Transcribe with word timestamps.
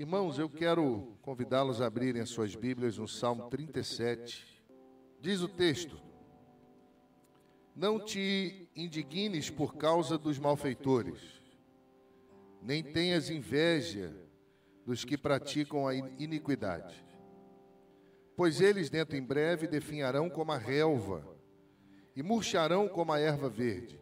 Irmãos, 0.00 0.38
eu 0.38 0.48
quero 0.48 1.14
convidá-los 1.20 1.82
a 1.82 1.86
abrirem 1.86 2.22
as 2.22 2.30
suas 2.30 2.56
Bíblias 2.56 2.96
no 2.96 3.06
Salmo 3.06 3.50
37. 3.50 4.64
Diz 5.20 5.42
o 5.42 5.46
texto: 5.46 6.00
Não 7.76 8.02
te 8.02 8.66
indignes 8.74 9.50
por 9.50 9.76
causa 9.76 10.16
dos 10.16 10.38
malfeitores, 10.38 11.20
nem 12.62 12.82
tenhas 12.82 13.28
inveja 13.28 14.16
dos 14.86 15.04
que 15.04 15.18
praticam 15.18 15.86
a 15.86 15.94
iniquidade. 15.94 17.04
Pois 18.34 18.62
eles 18.62 18.88
dentro 18.88 19.18
em 19.18 19.22
breve 19.22 19.66
definharão 19.68 20.30
como 20.30 20.50
a 20.50 20.56
relva 20.56 21.28
e 22.16 22.22
murcharão 22.22 22.88
como 22.88 23.12
a 23.12 23.20
erva 23.20 23.50
verde. 23.50 24.00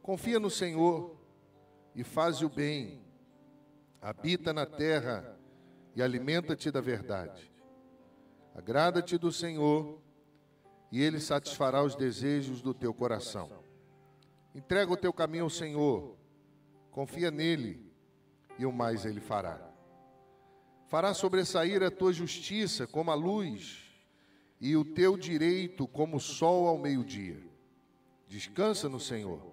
Confia 0.00 0.38
no 0.38 0.50
Senhor 0.50 1.18
e 1.96 2.04
faz 2.04 2.42
o 2.42 2.48
bem 2.48 3.02
habita 4.04 4.52
na 4.52 4.66
terra 4.66 5.34
e 5.96 6.02
alimenta-te 6.02 6.70
da 6.70 6.82
verdade. 6.82 7.50
Agrada-te 8.54 9.16
do 9.16 9.32
Senhor 9.32 9.98
e 10.92 11.00
ele 11.00 11.18
satisfará 11.18 11.82
os 11.82 11.96
desejos 11.96 12.60
do 12.60 12.74
teu 12.74 12.92
coração. 12.92 13.50
Entrega 14.54 14.92
o 14.92 14.96
teu 14.96 15.10
caminho 15.10 15.44
ao 15.44 15.50
Senhor, 15.50 16.18
confia 16.90 17.30
nele 17.30 17.90
e 18.58 18.66
o 18.66 18.72
mais 18.72 19.06
ele 19.06 19.22
fará. 19.22 19.58
Fará 20.86 21.14
sobressair 21.14 21.82
a 21.82 21.90
tua 21.90 22.12
justiça 22.12 22.86
como 22.86 23.10
a 23.10 23.14
luz 23.14 23.90
e 24.60 24.76
o 24.76 24.84
teu 24.84 25.16
direito 25.16 25.88
como 25.88 26.18
o 26.18 26.20
sol 26.20 26.68
ao 26.68 26.76
meio-dia. 26.76 27.42
Descansa 28.28 28.86
no 28.86 29.00
Senhor, 29.00 29.50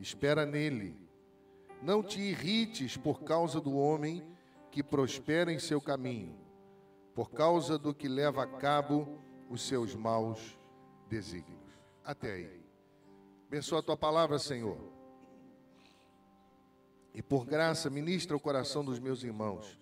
espera 0.00 0.44
nele 0.44 1.08
não 1.82 2.02
te 2.02 2.20
irrites 2.20 2.96
por 2.96 3.22
causa 3.22 3.60
do 3.60 3.76
homem 3.76 4.22
que 4.70 4.82
prospera 4.82 5.52
em 5.52 5.58
seu 5.58 5.80
caminho, 5.80 6.38
por 7.14 7.30
causa 7.30 7.78
do 7.78 7.94
que 7.94 8.08
leva 8.08 8.42
a 8.42 8.46
cabo 8.46 9.18
os 9.48 9.62
seus 9.62 9.94
maus 9.94 10.58
desígnios. 11.08 11.60
Até 12.04 12.32
aí. 12.32 12.60
Abençoa 13.48 13.80
a 13.80 13.82
tua 13.82 13.96
palavra, 13.96 14.38
Senhor. 14.38 14.78
E 17.12 17.20
por 17.20 17.44
graça, 17.44 17.90
ministra 17.90 18.36
o 18.36 18.40
coração 18.40 18.84
dos 18.84 19.00
meus 19.00 19.24
irmãos, 19.24 19.78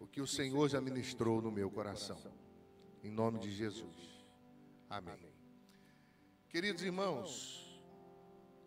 o 0.00 0.06
que 0.06 0.20
o 0.20 0.26
Senhor 0.26 0.68
já 0.68 0.80
ministrou 0.80 1.42
no 1.42 1.50
meu 1.50 1.70
coração. 1.70 2.16
Em 3.04 3.10
nome 3.10 3.38
de 3.38 3.50
Jesus. 3.50 4.24
Amém. 4.88 5.32
Queridos 6.48 6.82
irmãos, 6.82 7.65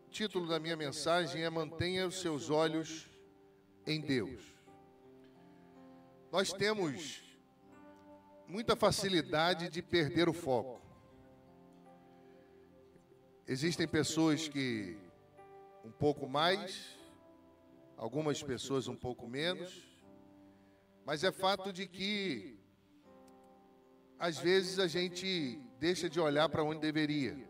título 0.10 0.48
da 0.48 0.60
minha 0.60 0.76
mensagem 0.76 1.44
é 1.44 1.50
Mantenha 1.50 2.08
os 2.08 2.20
seus 2.20 2.50
olhos 2.50 3.08
em 3.86 4.02
Deus. 4.02 4.42
Nós 6.32 6.52
temos 6.52 7.24
muita 8.48 8.76
facilidade 8.76 9.70
de 9.70 9.82
perder 9.82 10.28
o 10.28 10.34
foco. 10.34 10.82
Existem 13.48 13.88
pessoas 13.88 14.48
que 14.48 14.98
um 15.86 15.92
pouco 15.92 16.28
mais, 16.28 16.98
algumas 17.96 18.44
pessoas 18.44 18.88
um 18.88 18.96
pouco 18.96 19.28
menos, 19.28 19.88
mas 21.06 21.24
é 21.24 21.32
fato 21.32 21.72
de 21.72 21.88
que 21.88 22.60
às 24.20 24.38
vezes 24.38 24.80
a 24.80 24.88
gente 24.88 25.60
deixa 25.80 26.10
de 26.10 26.20
olhar 26.20 26.50
para 26.50 26.64
onde 26.64 26.82
deveria. 26.82 27.48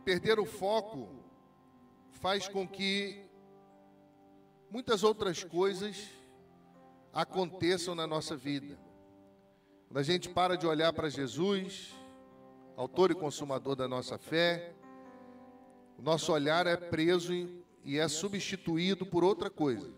E 0.00 0.02
perder 0.02 0.40
o 0.40 0.46
foco 0.46 1.10
faz 2.10 2.48
com 2.48 2.66
que 2.66 3.22
muitas 4.70 5.04
outras 5.04 5.44
coisas 5.44 6.08
aconteçam 7.12 7.94
na 7.94 8.06
nossa 8.06 8.34
vida. 8.34 8.78
Quando 9.86 9.98
a 9.98 10.02
gente 10.02 10.30
para 10.30 10.56
de 10.56 10.66
olhar 10.66 10.90
para 10.94 11.10
Jesus, 11.10 11.94
autor 12.78 13.10
e 13.10 13.14
consumador 13.14 13.76
da 13.76 13.86
nossa 13.86 14.16
fé, 14.16 14.72
o 15.98 16.02
nosso 16.02 16.32
olhar 16.32 16.66
é 16.66 16.78
preso 16.78 17.34
e 17.84 17.98
é 17.98 18.08
substituído 18.08 19.04
por 19.04 19.22
outra 19.22 19.50
coisa. 19.50 19.92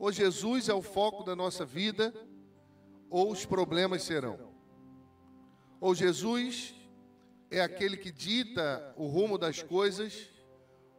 Ou 0.00 0.10
Jesus 0.10 0.68
é 0.68 0.74
o 0.74 0.82
foco 0.82 1.22
da 1.22 1.36
nossa 1.36 1.64
vida, 1.64 2.12
ou 3.08 3.30
os 3.30 3.46
problemas 3.46 4.02
serão. 4.02 4.50
Ou 5.80 5.94
Jesus 5.94 6.74
é 7.50 7.60
aquele 7.60 7.96
que 7.96 8.12
dita 8.12 8.94
o 8.96 9.06
rumo 9.06 9.36
das 9.36 9.60
coisas 9.60 10.30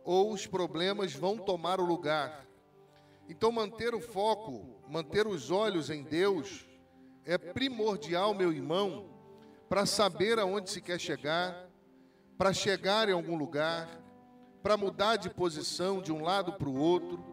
ou 0.04 0.34
os 0.34 0.46
problemas 0.46 1.14
vão 1.14 1.38
tomar 1.38 1.80
o 1.80 1.86
lugar. 1.86 2.46
Então, 3.30 3.52
manter 3.52 3.96
o 3.96 4.02
foco, 4.02 4.84
manter 4.90 5.26
os 5.26 5.50
olhos 5.50 5.90
em 5.90 6.04
Deus 6.04 6.68
é 7.24 7.38
primordial, 7.38 8.34
meu 8.34 8.52
irmão, 8.52 9.10
para 9.70 9.86
saber 9.86 10.38
aonde 10.40 10.70
se 10.70 10.82
quer 10.82 11.00
chegar, 11.00 11.70
para 12.38 12.52
chegar 12.52 13.08
em 13.08 13.14
algum 13.14 13.38
lugar, 13.38 13.88
para 14.62 14.76
mudar 14.76 15.16
de 15.16 15.30
posição 15.30 16.02
de 16.02 16.12
um 16.12 16.22
lado 16.22 16.54
para 16.54 16.68
o 16.68 16.78
outro. 16.78 17.24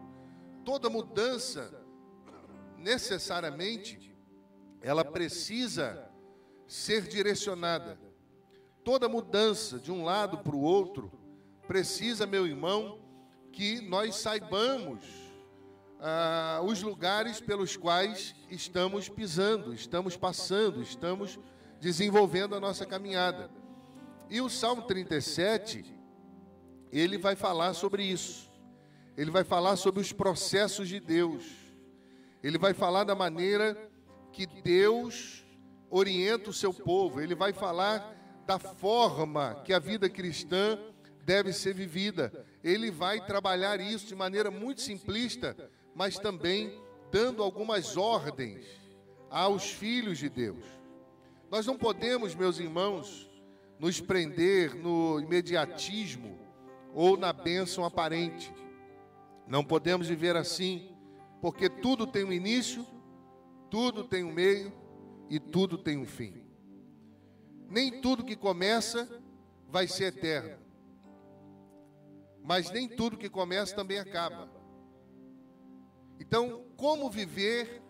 Toda 0.63 0.89
mudança, 0.89 1.83
necessariamente, 2.77 4.15
ela 4.81 5.03
precisa 5.03 6.09
ser 6.65 7.01
direcionada 7.01 7.99
toda 8.83 9.09
mudança 9.09 9.79
de 9.79 9.91
um 9.91 10.03
lado 10.03 10.39
para 10.39 10.55
o 10.55 10.61
outro 10.61 11.11
precisa, 11.67 12.25
meu 12.25 12.47
irmão, 12.47 12.99
que 13.51 13.81
nós 13.81 14.15
saibamos 14.15 15.03
ah, 15.99 16.61
os 16.63 16.81
lugares 16.81 17.39
pelos 17.39 17.75
quais 17.75 18.35
estamos 18.49 19.09
pisando, 19.09 19.73
estamos 19.73 20.15
passando, 20.15 20.81
estamos 20.81 21.37
desenvolvendo 21.79 22.55
a 22.55 22.59
nossa 22.59 22.85
caminhada. 22.85 23.51
E 24.29 24.41
o 24.41 24.49
Salmo 24.49 24.83
37, 24.83 25.83
ele 26.91 27.17
vai 27.17 27.35
falar 27.35 27.73
sobre 27.73 28.03
isso. 28.03 28.49
Ele 29.17 29.31
vai 29.31 29.43
falar 29.43 29.75
sobre 29.75 30.01
os 30.01 30.13
processos 30.13 30.87
de 30.87 30.99
Deus. 30.99 31.43
Ele 32.41 32.57
vai 32.57 32.73
falar 32.73 33.03
da 33.03 33.15
maneira 33.15 33.77
que 34.31 34.45
Deus 34.45 35.45
orienta 35.89 36.49
o 36.49 36.53
seu 36.53 36.73
povo. 36.73 37.19
Ele 37.19 37.35
vai 37.35 37.51
falar 37.51 38.15
da 38.49 38.57
forma 38.57 39.61
que 39.63 39.71
a 39.71 39.77
vida 39.77 40.09
cristã 40.09 40.79
deve 41.23 41.53
ser 41.53 41.71
vivida. 41.71 42.33
Ele 42.63 42.89
vai 42.89 43.23
trabalhar 43.23 43.79
isso 43.79 44.07
de 44.07 44.15
maneira 44.15 44.49
muito 44.49 44.81
simplista, 44.81 45.55
mas 45.93 46.17
também 46.17 46.73
dando 47.11 47.43
algumas 47.43 47.95
ordens 47.95 48.65
aos 49.29 49.69
filhos 49.69 50.17
de 50.17 50.29
Deus. 50.29 50.65
Nós 51.51 51.67
não 51.67 51.77
podemos, 51.77 52.33
meus 52.33 52.57
irmãos, 52.57 53.29
nos 53.77 54.01
prender 54.01 54.73
no 54.73 55.19
imediatismo 55.19 56.39
ou 56.91 57.15
na 57.15 57.31
bênção 57.31 57.85
aparente. 57.85 58.51
Não 59.47 59.63
podemos 59.63 60.07
viver 60.07 60.35
assim, 60.35 60.89
porque 61.39 61.69
tudo 61.69 62.07
tem 62.07 62.23
um 62.23 62.33
início, 62.33 62.83
tudo 63.69 64.03
tem 64.03 64.23
um 64.23 64.33
meio 64.33 64.73
e 65.29 65.39
tudo 65.39 65.77
tem 65.77 65.99
um 65.99 66.05
fim. 66.07 66.48
Nem 67.69 68.01
tudo 68.01 68.25
que 68.25 68.35
começa 68.35 69.07
vai 69.67 69.87
ser 69.87 70.05
eterno. 70.05 70.57
Mas 72.43 72.71
nem 72.71 72.87
tudo 72.87 73.17
que 73.17 73.29
começa 73.29 73.75
também 73.75 73.99
acaba. 73.99 74.49
Então, 76.19 76.65
como 76.75 77.09
viver 77.09 77.81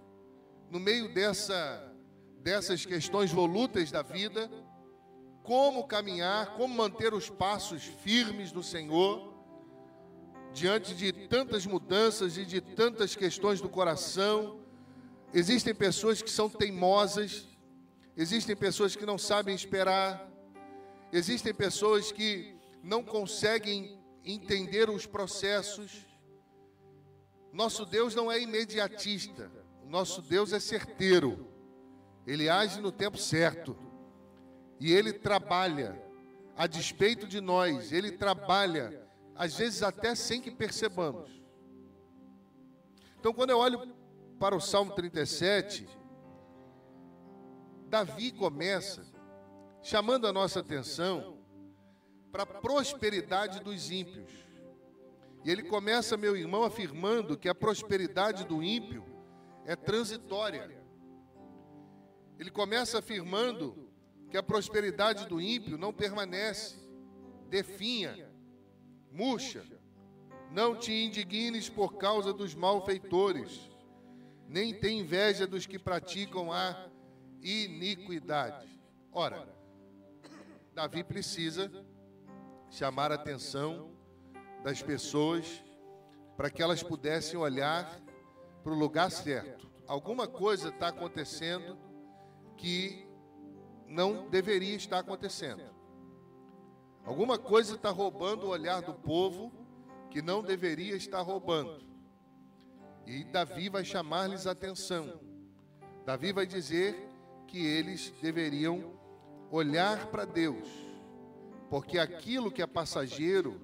no 0.69 0.79
meio 0.79 1.13
dessa 1.13 1.85
dessas 2.41 2.85
questões 2.85 3.31
volutas 3.31 3.91
da 3.91 4.01
vida? 4.01 4.49
Como 5.43 5.87
caminhar, 5.87 6.55
como 6.55 6.73
manter 6.73 7.13
os 7.13 7.29
passos 7.29 7.83
firmes 7.83 8.51
do 8.51 8.61
Senhor 8.61 9.33
diante 10.53 10.93
de 10.95 11.11
tantas 11.11 11.65
mudanças 11.65 12.37
e 12.37 12.45
de 12.45 12.61
tantas 12.61 13.15
questões 13.15 13.59
do 13.61 13.69
coração? 13.69 14.59
Existem 15.33 15.73
pessoas 15.73 16.21
que 16.21 16.29
são 16.29 16.49
teimosas, 16.49 17.48
Existem 18.19 18.53
pessoas 18.53 18.97
que 18.97 19.05
não 19.05 19.17
sabem 19.17 19.55
esperar. 19.55 20.29
Existem 21.09 21.53
pessoas 21.53 22.11
que 22.11 22.53
não 22.83 23.01
conseguem 23.01 23.97
entender 24.25 24.89
os 24.89 25.05
processos. 25.05 26.05
Nosso 27.53 27.85
Deus 27.85 28.13
não 28.13 28.29
é 28.29 28.37
imediatista. 28.37 29.49
Nosso 29.85 30.21
Deus 30.21 30.51
é 30.51 30.59
certeiro. 30.59 31.47
Ele 32.27 32.49
age 32.49 32.81
no 32.81 32.91
tempo 32.91 33.17
certo. 33.17 33.73
E 34.81 34.91
ele 34.91 35.13
trabalha 35.13 35.97
a 36.57 36.67
despeito 36.67 37.25
de 37.25 37.39
nós. 37.39 37.93
Ele 37.93 38.11
trabalha 38.11 39.01
às 39.33 39.55
vezes 39.55 39.81
até 39.81 40.13
sem 40.13 40.41
que 40.41 40.51
percebamos. 40.51 41.41
Então, 43.17 43.33
quando 43.33 43.51
eu 43.51 43.59
olho 43.59 43.95
para 44.37 44.57
o 44.57 44.59
Salmo 44.59 44.93
37, 44.93 45.87
Davi 47.89 48.31
começa 48.31 49.03
chamando 49.81 50.27
a 50.27 50.31
nossa 50.31 50.59
atenção 50.59 51.39
para 52.31 52.43
a 52.43 52.45
prosperidade 52.45 53.59
dos 53.61 53.89
ímpios. 53.89 54.31
E 55.43 55.49
ele 55.49 55.63
começa, 55.63 56.15
meu 56.15 56.37
irmão, 56.37 56.63
afirmando 56.63 57.35
que 57.35 57.49
a 57.49 57.55
prosperidade 57.55 58.45
do 58.45 58.61
ímpio 58.61 59.03
é 59.65 59.75
transitória. 59.75 60.77
Ele 62.37 62.51
começa 62.51 62.99
afirmando 62.99 63.89
que 64.29 64.37
a 64.37 64.43
prosperidade 64.43 65.27
do 65.27 65.41
ímpio 65.41 65.75
não 65.75 65.91
permanece, 65.91 66.77
definha, 67.49 68.29
murcha. 69.11 69.65
Não 70.51 70.75
te 70.75 70.91
indignes 70.91 71.69
por 71.69 71.97
causa 71.97 72.31
dos 72.33 72.53
malfeitores, 72.53 73.69
nem 74.47 74.73
tem 74.73 74.99
inveja 74.99 75.47
dos 75.47 75.65
que 75.65 75.79
praticam 75.79 76.51
a 76.51 76.89
iniquidade. 77.41 78.67
Ora, 79.11 79.47
Davi 80.73 81.03
precisa 81.03 81.71
chamar 82.69 83.11
a 83.11 83.15
atenção 83.15 83.91
das 84.63 84.81
pessoas 84.81 85.63
para 86.37 86.49
que 86.49 86.61
elas 86.61 86.83
pudessem 86.83 87.39
olhar 87.39 87.99
para 88.63 88.71
o 88.71 88.77
lugar 88.77 89.11
certo. 89.11 89.69
Alguma 89.87 90.27
coisa 90.27 90.69
está 90.69 90.89
acontecendo 90.89 91.77
que 92.55 93.07
não 93.87 94.29
deveria 94.29 94.75
estar 94.75 94.99
acontecendo. 94.99 95.63
Alguma 97.03 97.37
coisa 97.39 97.75
está 97.75 97.89
roubando 97.89 98.45
o 98.45 98.49
olhar 98.49 98.81
do 98.81 98.93
povo 98.93 99.51
que 100.11 100.21
não 100.21 100.43
deveria 100.43 100.95
estar 100.95 101.21
roubando. 101.21 101.83
E 103.05 103.23
Davi 103.23 103.69
vai 103.69 103.83
chamar-lhes 103.83 104.45
atenção. 104.45 105.19
Davi 106.05 106.31
vai 106.31 106.45
dizer 106.45 107.08
que 107.49 107.65
eles 107.65 108.13
deveriam 108.21 108.93
olhar 109.51 110.07
para 110.07 110.23
Deus, 110.23 110.67
porque 111.69 111.97
aquilo 111.97 112.51
que 112.51 112.61
é 112.61 112.67
passageiro 112.67 113.59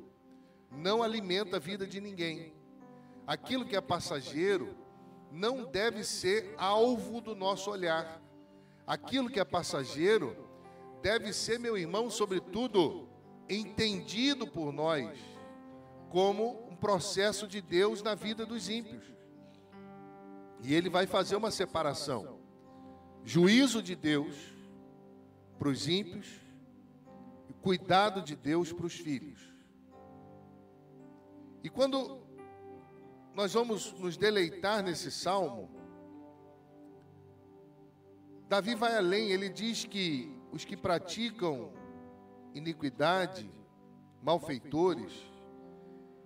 não 0.71 1.03
alimenta 1.03 1.57
a 1.57 1.59
vida 1.59 1.85
de 1.85 2.01
ninguém. 2.01 2.53
Aquilo 3.27 3.65
que 3.65 3.75
é 3.75 3.81
passageiro 3.81 4.75
não 5.31 5.63
deve 5.65 6.03
ser 6.03 6.53
alvo 6.57 7.21
do 7.21 7.35
nosso 7.35 7.69
olhar. 7.69 8.21
Aquilo 8.85 9.29
que 9.29 9.39
é 9.39 9.45
passageiro 9.45 10.35
deve 11.01 11.31
ser, 11.33 11.59
meu 11.59 11.77
irmão, 11.77 12.09
sobretudo, 12.09 13.07
entendido 13.49 14.47
por 14.47 14.71
nós 14.71 15.19
como 16.09 16.67
um 16.69 16.75
processo 16.75 17.47
de 17.47 17.61
Deus 17.61 18.01
na 18.01 18.15
vida 18.15 18.45
dos 18.45 18.69
ímpios. 18.69 19.03
E 20.61 20.73
ele 20.73 20.89
vai 20.89 21.05
fazer 21.05 21.35
uma 21.35 21.51
separação: 21.51 22.39
juízo 23.25 23.81
de 23.81 23.95
Deus 23.95 24.35
para 25.57 25.67
os 25.67 25.87
ímpios 25.87 26.39
e 27.49 27.53
cuidado 27.53 28.21
de 28.21 28.35
Deus 28.35 28.71
para 28.71 28.85
os 28.85 28.93
filhos. 28.93 29.51
E 31.63 31.69
quando 31.69 32.21
nós 33.33 33.53
vamos 33.53 33.91
nos 33.93 34.15
deleitar 34.15 34.83
nesse 34.83 35.11
salmo, 35.11 35.69
Davi 38.47 38.75
vai 38.75 38.95
além, 38.95 39.31
ele 39.31 39.49
diz 39.49 39.83
que 39.83 40.31
os 40.51 40.63
que 40.63 40.77
praticam 40.77 41.73
iniquidade, 42.53 43.49
malfeitores, 44.21 45.11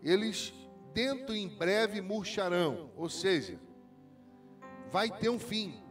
eles 0.04 0.54
dentro 0.94 1.34
em 1.34 1.48
breve 1.48 2.02
murcharão, 2.02 2.92
ou 2.98 3.10
seja, 3.10 3.58
vai 4.92 5.10
ter 5.10 5.30
um 5.30 5.40
fim. 5.40 5.82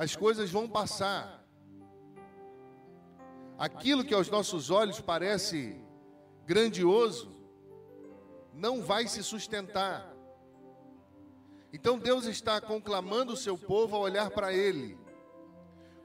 As 0.00 0.16
coisas 0.16 0.50
vão 0.50 0.66
passar. 0.66 1.44
Aquilo 3.58 4.02
que 4.02 4.14
aos 4.14 4.30
nossos 4.30 4.70
olhos 4.70 4.98
parece 4.98 5.78
grandioso, 6.46 7.30
não 8.54 8.80
vai 8.80 9.06
se 9.06 9.22
sustentar. 9.22 10.10
Então 11.70 11.98
Deus 11.98 12.24
está 12.24 12.62
conclamando 12.62 13.34
o 13.34 13.36
seu 13.36 13.58
povo 13.58 13.94
a 13.94 13.98
olhar 13.98 14.30
para 14.30 14.54
Ele, 14.54 14.96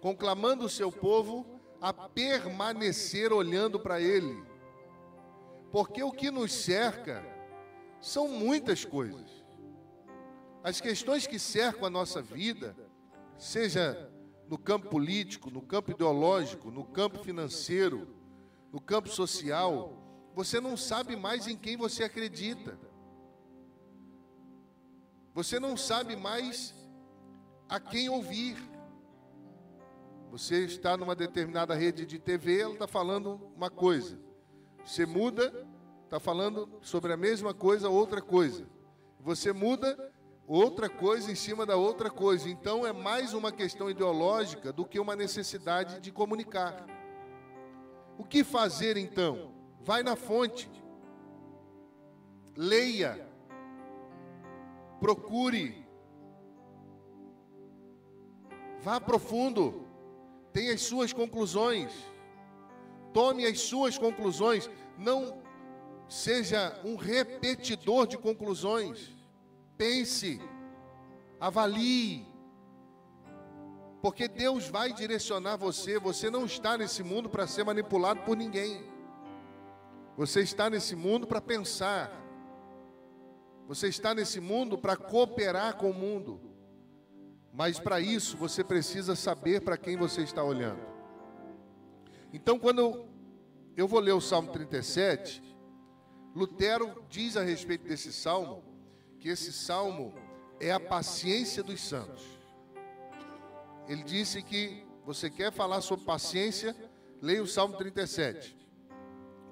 conclamando 0.02 0.66
o 0.66 0.70
seu 0.70 0.92
povo 0.92 1.46
a 1.80 1.94
permanecer 1.94 3.32
olhando 3.32 3.80
para 3.80 4.02
Ele, 4.02 4.44
porque 5.72 6.04
o 6.04 6.12
que 6.12 6.30
nos 6.30 6.52
cerca 6.52 7.26
são 8.02 8.28
muitas 8.28 8.84
coisas. 8.84 9.32
As 10.62 10.82
questões 10.82 11.26
que 11.26 11.40
cercam 11.40 11.86
a 11.86 11.90
nossa 11.90 12.22
vida, 12.22 12.76
seja 13.38 14.12
no 14.48 14.58
campo 14.58 14.90
político, 14.90 15.50
no 15.50 15.62
campo 15.62 15.92
ideológico, 15.92 16.70
no 16.72 16.84
campo 16.84 17.20
financeiro, 17.24 18.08
no 18.72 18.80
campo 18.80 19.10
social, 19.10 19.94
você 20.34 20.60
não 20.60 20.76
sabe 20.76 21.16
mais 21.16 21.48
em 21.48 21.56
quem 21.56 21.78
você 21.78 22.04
acredita. 22.04 22.78
Você 25.34 25.60
não 25.60 25.76
sabe 25.76 26.16
mais 26.16 26.74
a 27.68 27.80
quem 27.80 28.10
ouvir. 28.10 28.58
Você 30.32 30.66
está 30.66 30.98
numa 30.98 31.16
determinada 31.16 31.74
rede 31.74 32.06
de 32.06 32.20
TV, 32.20 32.60
ela 32.60 32.74
está 32.74 32.88
falando 32.88 33.40
uma 33.56 33.70
coisa. 33.70 34.20
Você 34.86 35.06
muda, 35.06 35.66
está 36.04 36.20
falando 36.20 36.70
sobre 36.82 37.14
a 37.14 37.18
mesma 37.18 37.54
coisa, 37.54 37.90
outra 37.90 38.22
coisa. 38.22 38.68
Você 39.20 39.52
muda, 39.52 40.14
outra 40.48 40.90
coisa 40.90 41.32
em 41.32 41.36
cima 41.36 41.66
da 41.66 41.76
outra 41.76 42.10
coisa. 42.10 42.50
Então 42.50 42.86
é 42.86 42.94
mais 42.94 43.34
uma 43.34 43.52
questão 43.52 43.90
ideológica 43.90 44.72
do 44.72 44.86
que 44.86 45.00
uma 45.00 45.16
necessidade 45.16 46.00
de 46.00 46.12
comunicar. 46.12 46.86
O 48.18 48.24
que 48.24 48.44
fazer 48.44 48.98
então? 48.98 49.54
Vai 49.82 50.04
na 50.04 50.16
fonte. 50.16 50.70
Leia. 52.56 53.28
Procure. 55.00 55.86
Vá 58.82 59.02
profundo. 59.02 59.86
Tenha 60.54 60.74
as 60.74 60.82
suas 60.82 61.12
conclusões. 61.12 61.92
Tome 63.14 63.46
as 63.46 63.60
suas 63.60 63.98
conclusões. 63.98 64.70
Não 64.98 65.42
seja 66.08 66.80
um 66.84 66.96
repetidor 66.96 68.08
de 68.08 68.18
conclusões. 68.18 69.15
Pense. 69.78 70.40
Avalie. 71.40 72.26
Porque 74.02 74.28
Deus 74.28 74.68
vai 74.70 74.94
direcionar 74.94 75.58
você. 75.58 76.00
Você 76.00 76.30
não 76.30 76.46
está 76.46 76.78
nesse 76.78 77.04
mundo 77.04 77.30
para 77.30 77.48
ser 77.48 77.64
manipulado 77.64 78.22
por 78.22 78.38
ninguém. 78.38 78.84
Você 80.16 80.42
está 80.42 80.70
nesse 80.70 80.96
mundo 80.96 81.28
para 81.28 81.42
pensar. 81.42 82.12
Você 83.68 83.88
está 83.88 84.14
nesse 84.14 84.40
mundo 84.40 84.78
para 84.78 84.96
cooperar 84.96 85.76
com 85.76 85.90
o 85.90 85.94
mundo. 85.94 86.40
Mas 87.52 87.80
para 87.80 88.00
isso 88.00 88.38
você 88.38 88.64
precisa 88.64 89.16
saber 89.16 89.62
para 89.62 89.78
quem 89.78 89.98
você 89.98 90.22
está 90.22 90.44
olhando. 90.44 90.82
Então, 92.32 92.60
quando 92.60 93.06
eu 93.78 93.88
vou 93.88 94.00
ler 94.00 94.12
o 94.12 94.22
Salmo 94.22 94.52
37, 94.52 95.42
Lutero 96.36 97.04
diz 97.10 97.38
a 97.38 97.42
respeito 97.42 97.88
desse 97.88 98.12
salmo 98.12 98.75
que 99.26 99.32
esse 99.32 99.52
salmo 99.52 100.14
é 100.60 100.72
a 100.72 100.80
paciência 100.80 101.64
dos 101.64 101.82
santos. 101.82 102.24
Ele 103.88 104.04
disse 104.04 104.44
que 104.44 104.86
você 105.04 105.32
quer 105.32 105.52
falar 105.52 105.82
sobre 105.82 106.06
paciência, 106.06 106.76
leia 107.20 107.42
o 107.42 107.48
Salmo 107.48 107.76
37 107.76 108.56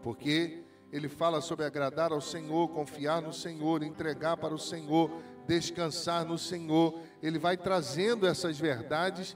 porque 0.04 0.64
ele 0.92 1.10
fala 1.10 1.42
sobre 1.42 1.66
agradar 1.66 2.12
ao 2.12 2.22
Senhor, 2.22 2.68
confiar 2.70 3.20
no 3.20 3.34
Senhor, 3.34 3.82
entregar 3.82 4.38
para 4.38 4.54
o 4.54 4.60
Senhor, 4.60 5.10
descansar 5.48 6.24
no 6.24 6.38
Senhor. 6.38 7.02
Ele 7.20 7.40
vai 7.40 7.58
trazendo 7.58 8.28
essas 8.28 8.60
verdades 8.60 9.36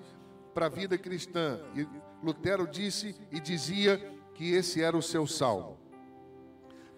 para 0.53 0.67
a 0.67 0.69
vida 0.69 0.99
cristã. 0.99 1.59
E 1.73 1.87
Lutero 2.23 2.67
disse 2.67 3.15
e 3.31 3.39
dizia 3.39 3.97
que 4.35 4.51
esse 4.51 4.83
era 4.83 4.95
o 4.95 5.01
seu 5.01 5.25
salmo. 5.25 5.79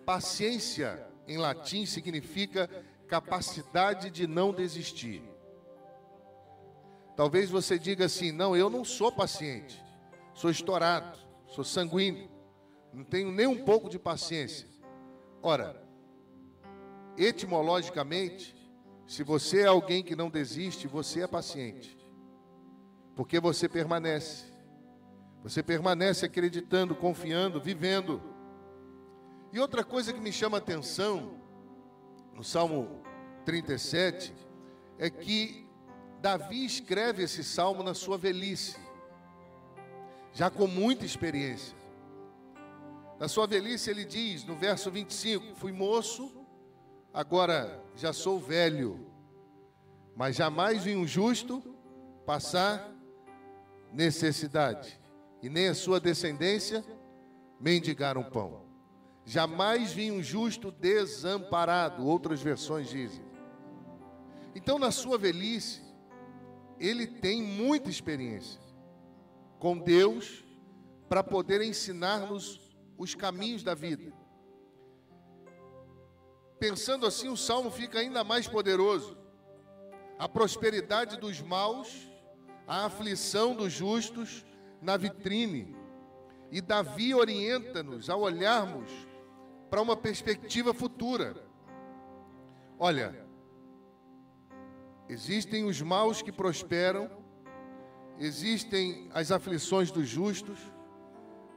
Paciência, 0.05 1.07
em 1.25 1.37
latim, 1.37 1.85
significa 1.85 2.69
capacidade 3.09 4.11
de 4.11 4.27
não 4.27 4.53
desistir. 4.53 5.23
Talvez 7.15 7.49
você 7.49 7.77
diga 7.77 8.05
assim: 8.05 8.31
não, 8.31 8.55
eu 8.55 8.69
não 8.69 8.85
sou 8.85 9.11
paciente, 9.11 9.83
sou 10.33 10.49
estourado, 10.49 11.17
sou 11.47 11.63
sanguíneo. 11.63 12.29
Não 12.93 13.03
tenho 13.03 13.31
nem 13.31 13.47
um 13.47 13.65
pouco 13.65 13.89
de 13.89 13.99
paciência. 13.99 14.67
Ora, 15.41 15.81
etimologicamente, 17.17 18.55
se 19.05 19.23
você 19.23 19.61
é 19.61 19.65
alguém 19.65 20.03
que 20.03 20.15
não 20.15 20.29
desiste, 20.29 20.87
você 20.87 21.21
é 21.21 21.27
paciente. 21.27 21.97
Porque 23.15 23.39
você 23.39 23.67
permanece. 23.67 24.45
Você 25.43 25.61
permanece 25.61 26.25
acreditando, 26.25 26.95
confiando, 26.95 27.61
vivendo. 27.61 28.21
E 29.51 29.59
outra 29.59 29.83
coisa 29.83 30.13
que 30.13 30.19
me 30.19 30.31
chama 30.31 30.57
a 30.57 30.59
atenção 30.59 31.38
no 32.39 32.43
Salmo 32.45 32.87
37 33.43 34.33
é 34.97 35.09
que 35.09 35.67
Davi 36.21 36.63
escreve 36.63 37.23
esse 37.23 37.43
salmo 37.43 37.83
na 37.83 37.93
sua 37.93 38.17
velhice, 38.17 38.77
já 40.31 40.49
com 40.49 40.65
muita 40.65 41.05
experiência. 41.05 41.75
Na 43.19 43.27
sua 43.27 43.45
velhice, 43.45 43.89
ele 43.89 44.05
diz, 44.05 44.45
no 44.45 44.55
verso 44.55 44.89
25: 44.89 45.53
Fui 45.55 45.73
moço, 45.73 46.31
agora 47.13 47.83
já 47.93 48.13
sou 48.13 48.39
velho, 48.39 49.05
mas 50.15 50.37
jamais 50.37 50.85
vi 50.85 50.95
um 50.95 51.05
justo 51.05 51.61
passar 52.25 52.89
necessidade, 53.91 54.97
e 55.41 55.49
nem 55.49 55.67
a 55.67 55.75
sua 55.75 55.99
descendência 55.99 56.85
mendigar 57.59 58.17
um 58.17 58.23
pão. 58.23 58.68
Jamais 59.29 59.93
vi 59.93 60.11
um 60.11 60.23
justo 60.23 60.71
desamparado, 60.71 62.03
outras 62.03 62.41
versões 62.41 62.89
dizem. 62.89 63.23
Então, 64.55 64.79
na 64.79 64.89
sua 64.89 65.19
velhice, 65.19 65.83
ele 66.79 67.05
tem 67.05 67.39
muita 67.39 67.91
experiência 67.91 68.59
com 69.59 69.77
Deus 69.77 70.43
para 71.07 71.23
poder 71.23 71.61
ensinar-nos 71.61 72.75
os 72.97 73.13
caminhos 73.13 73.61
da 73.61 73.75
vida. 73.75 74.11
Pensando 76.57 77.05
assim, 77.05 77.29
o 77.29 77.37
salmo 77.37 77.69
fica 77.69 77.99
ainda 77.99 78.23
mais 78.23 78.47
poderoso. 78.47 79.15
A 80.17 80.27
prosperidade 80.27 81.17
dos 81.17 81.39
maus, 81.39 82.09
a 82.65 82.85
aflição 82.85 83.53
dos 83.53 83.71
justos 83.71 84.43
na 84.81 84.97
vitrine. 84.97 85.75
E 86.51 86.61
Davi 86.61 87.13
orienta-nos 87.13 88.09
a 88.09 88.15
olharmos 88.15 89.07
para 89.69 89.81
uma 89.81 89.95
perspectiva 89.95 90.73
futura. 90.73 91.35
Olha, 92.77 93.25
existem 95.07 95.65
os 95.65 95.81
maus 95.81 96.21
que 96.21 96.31
prosperam, 96.31 97.09
existem 98.17 99.09
as 99.13 99.31
aflições 99.31 99.91
dos 99.91 100.07
justos, 100.07 100.57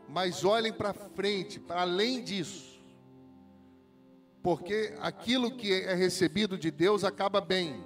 mas 0.09 0.45
olhem 0.45 0.73
para 0.73 0.93
frente, 0.93 1.59
para 1.59 1.83
além 1.83 2.23
disso. 2.23 2.81
Porque 4.43 4.95
aquilo 5.01 5.57
que 5.57 5.73
é 5.73 5.95
recebido 5.95 6.59
de 6.59 6.71
Deus 6.71 7.05
acaba 7.05 7.41
bem. 7.41 7.85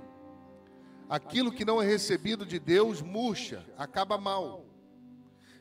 Aquilo 1.09 1.53
que 1.53 1.65
não 1.65 1.81
é 1.81 1.87
recebido 1.87 2.45
de 2.45 2.59
Deus 2.59 3.03
murcha, 3.03 3.65
acaba 3.77 4.19
mal. 4.19 4.65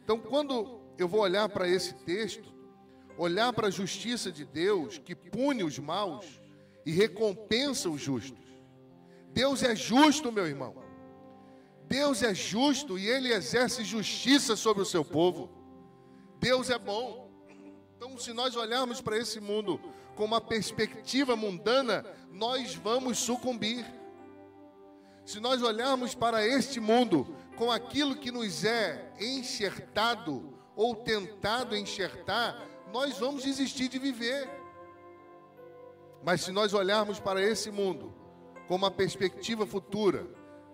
Então, 0.03 0.17
quando 0.17 0.81
eu 0.97 1.07
vou 1.07 1.21
olhar 1.21 1.49
para 1.49 1.67
esse 1.67 1.93
texto, 1.93 2.54
olhar 3.17 3.53
para 3.53 3.67
a 3.67 3.71
justiça 3.71 4.31
de 4.31 4.45
Deus, 4.45 4.97
que 4.97 5.15
pune 5.15 5.63
os 5.63 5.79
maus 5.79 6.25
e 6.85 6.91
recompensa 6.91 7.89
os 7.89 8.01
justos. 8.01 8.45
Deus 9.31 9.63
é 9.63 9.75
justo, 9.75 10.31
meu 10.31 10.47
irmão. 10.47 10.75
Deus 11.87 12.23
é 12.23 12.33
justo 12.33 12.97
e 12.97 13.07
ele 13.07 13.33
exerce 13.33 13.83
justiça 13.83 14.55
sobre 14.55 14.81
o 14.81 14.85
seu 14.85 15.03
povo. 15.03 15.49
Deus 16.39 16.69
é 16.69 16.77
bom. 16.77 17.29
Então, 17.95 18.17
se 18.17 18.33
nós 18.33 18.55
olharmos 18.55 19.01
para 19.01 19.17
esse 19.17 19.39
mundo 19.39 19.79
com 20.15 20.25
uma 20.25 20.41
perspectiva 20.41 21.35
mundana, 21.35 22.05
nós 22.31 22.75
vamos 22.75 23.17
sucumbir. 23.17 23.85
Se 25.25 25.39
nós 25.39 25.61
olharmos 25.61 26.13
para 26.13 26.45
este 26.45 26.79
mundo 26.79 27.35
com 27.55 27.71
aquilo 27.71 28.15
que 28.15 28.31
nos 28.31 28.63
é 28.63 29.11
enxertado 29.19 30.53
ou 30.75 30.95
tentado 30.95 31.75
enxertar, 31.75 32.74
nós 32.95 33.17
vamos 33.17 33.43
desistir 33.43 33.89
de 33.89 33.99
viver. 33.99 34.49
Mas 36.23 36.41
se 36.41 36.51
nós 36.53 36.73
olharmos 36.73 37.19
para 37.19 37.41
esse 37.41 37.69
mundo 37.69 38.13
com 38.69 38.75
uma 38.75 38.89
perspectiva 38.89 39.67
futura, 39.67 40.25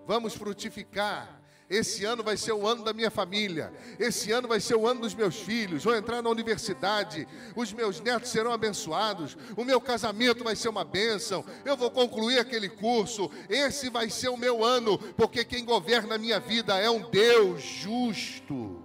vamos 0.05 0.35
frutificar, 0.35 1.41
esse 1.67 2.05
ano 2.05 2.21
vai 2.21 2.37
ser 2.37 2.51
o 2.51 2.67
ano 2.67 2.83
da 2.83 2.93
minha 2.93 3.09
família. 3.09 3.73
Esse 3.97 4.31
ano 4.31 4.47
vai 4.47 4.59
ser 4.59 4.75
o 4.75 4.85
ano 4.85 5.01
dos 5.01 5.15
meus 5.15 5.37
filhos. 5.37 5.85
Vou 5.85 5.95
entrar 5.95 6.21
na 6.21 6.29
universidade. 6.29 7.25
Os 7.55 7.71
meus 7.73 7.99
netos 8.01 8.29
serão 8.29 8.51
abençoados. 8.51 9.37
O 9.55 9.63
meu 9.63 9.79
casamento 9.79 10.43
vai 10.43 10.55
ser 10.55 10.67
uma 10.67 10.83
bênção. 10.83 11.45
Eu 11.63 11.77
vou 11.77 11.89
concluir 11.89 12.39
aquele 12.39 12.67
curso. 12.67 13.31
Esse 13.49 13.89
vai 13.89 14.09
ser 14.09 14.27
o 14.27 14.35
meu 14.35 14.65
ano, 14.65 14.99
porque 15.15 15.45
quem 15.45 15.63
governa 15.63 16.15
a 16.15 16.19
minha 16.19 16.41
vida 16.41 16.77
é 16.77 16.89
um 16.89 17.09
Deus 17.09 17.61
justo, 17.61 18.83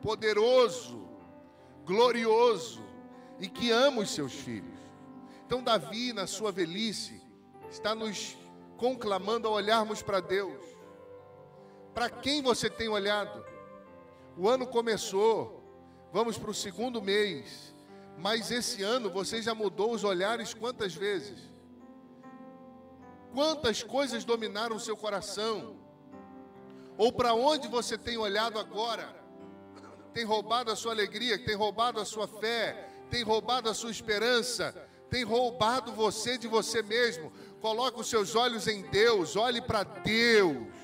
poderoso, 0.00 1.01
glorioso 1.92 2.82
e 3.38 3.48
que 3.48 3.70
ama 3.70 4.00
os 4.00 4.10
seus 4.10 4.32
filhos. 4.32 4.80
Então, 5.44 5.62
Davi, 5.62 6.12
na 6.14 6.26
sua 6.26 6.50
velhice, 6.50 7.20
está 7.70 7.94
nos 7.94 8.36
conclamando 8.78 9.46
a 9.46 9.50
olharmos 9.50 10.02
para 10.02 10.20
Deus 10.20 10.72
para 11.94 12.08
quem 12.08 12.40
você 12.40 12.70
tem 12.70 12.88
olhado? 12.88 13.44
O 14.36 14.48
ano 14.48 14.66
começou, 14.66 15.62
vamos 16.10 16.38
para 16.38 16.50
o 16.50 16.54
segundo 16.54 17.02
mês, 17.02 17.74
mas 18.16 18.50
esse 18.50 18.82
ano 18.82 19.10
você 19.10 19.42
já 19.42 19.54
mudou 19.54 19.92
os 19.92 20.02
olhares 20.02 20.54
quantas 20.54 20.94
vezes? 20.94 21.38
Quantas 23.34 23.82
coisas 23.82 24.24
dominaram 24.24 24.76
o 24.76 24.80
seu 24.80 24.96
coração? 24.96 25.76
Ou 26.96 27.12
para 27.12 27.34
onde 27.34 27.68
você 27.68 27.98
tem 27.98 28.16
olhado 28.16 28.58
agora? 28.58 29.21
Tem 30.12 30.24
roubado 30.24 30.70
a 30.70 30.76
sua 30.76 30.92
alegria, 30.92 31.38
tem 31.38 31.54
roubado 31.54 32.00
a 32.00 32.04
sua 32.04 32.28
fé, 32.28 32.88
tem 33.10 33.22
roubado 33.22 33.68
a 33.68 33.74
sua 33.74 33.90
esperança, 33.90 34.72
tem 35.08 35.24
roubado 35.24 35.92
você 35.92 36.36
de 36.36 36.46
você 36.46 36.82
mesmo. 36.82 37.32
Coloque 37.60 38.00
os 38.00 38.08
seus 38.08 38.34
olhos 38.34 38.66
em 38.66 38.82
Deus, 38.82 39.36
olhe 39.36 39.60
para 39.60 39.84
Deus 39.84 40.82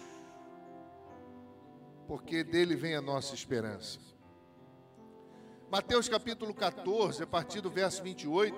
porque 2.08 2.42
dele 2.42 2.74
vem 2.74 2.94
a 2.94 3.02
nossa 3.02 3.34
esperança. 3.34 4.00
Mateus 5.70 6.08
capítulo 6.08 6.54
14, 6.54 7.22
a 7.22 7.26
partir 7.26 7.60
do 7.60 7.68
verso 7.68 8.02
28. 8.02 8.56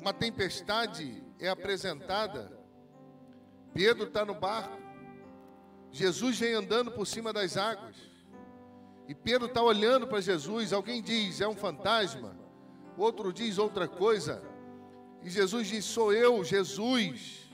Uma 0.00 0.14
tempestade 0.14 1.22
é 1.38 1.50
apresentada. 1.50 2.58
Pedro 3.74 4.04
está 4.04 4.24
no 4.24 4.34
barco. 4.34 4.85
Jesus 5.96 6.38
vem 6.38 6.52
andando 6.52 6.90
por 6.90 7.06
cima 7.06 7.32
das 7.32 7.56
águas. 7.56 7.96
E 9.08 9.14
Pedro 9.14 9.46
está 9.46 9.62
olhando 9.62 10.06
para 10.06 10.20
Jesus. 10.20 10.72
Alguém 10.72 11.00
diz, 11.00 11.40
é 11.40 11.48
um 11.48 11.56
fantasma. 11.56 12.36
Outro 12.98 13.32
diz 13.32 13.56
outra 13.56 13.88
coisa. 13.88 14.42
E 15.22 15.30
Jesus 15.30 15.68
diz, 15.68 15.86
sou 15.86 16.12
eu, 16.12 16.44
Jesus. 16.44 17.48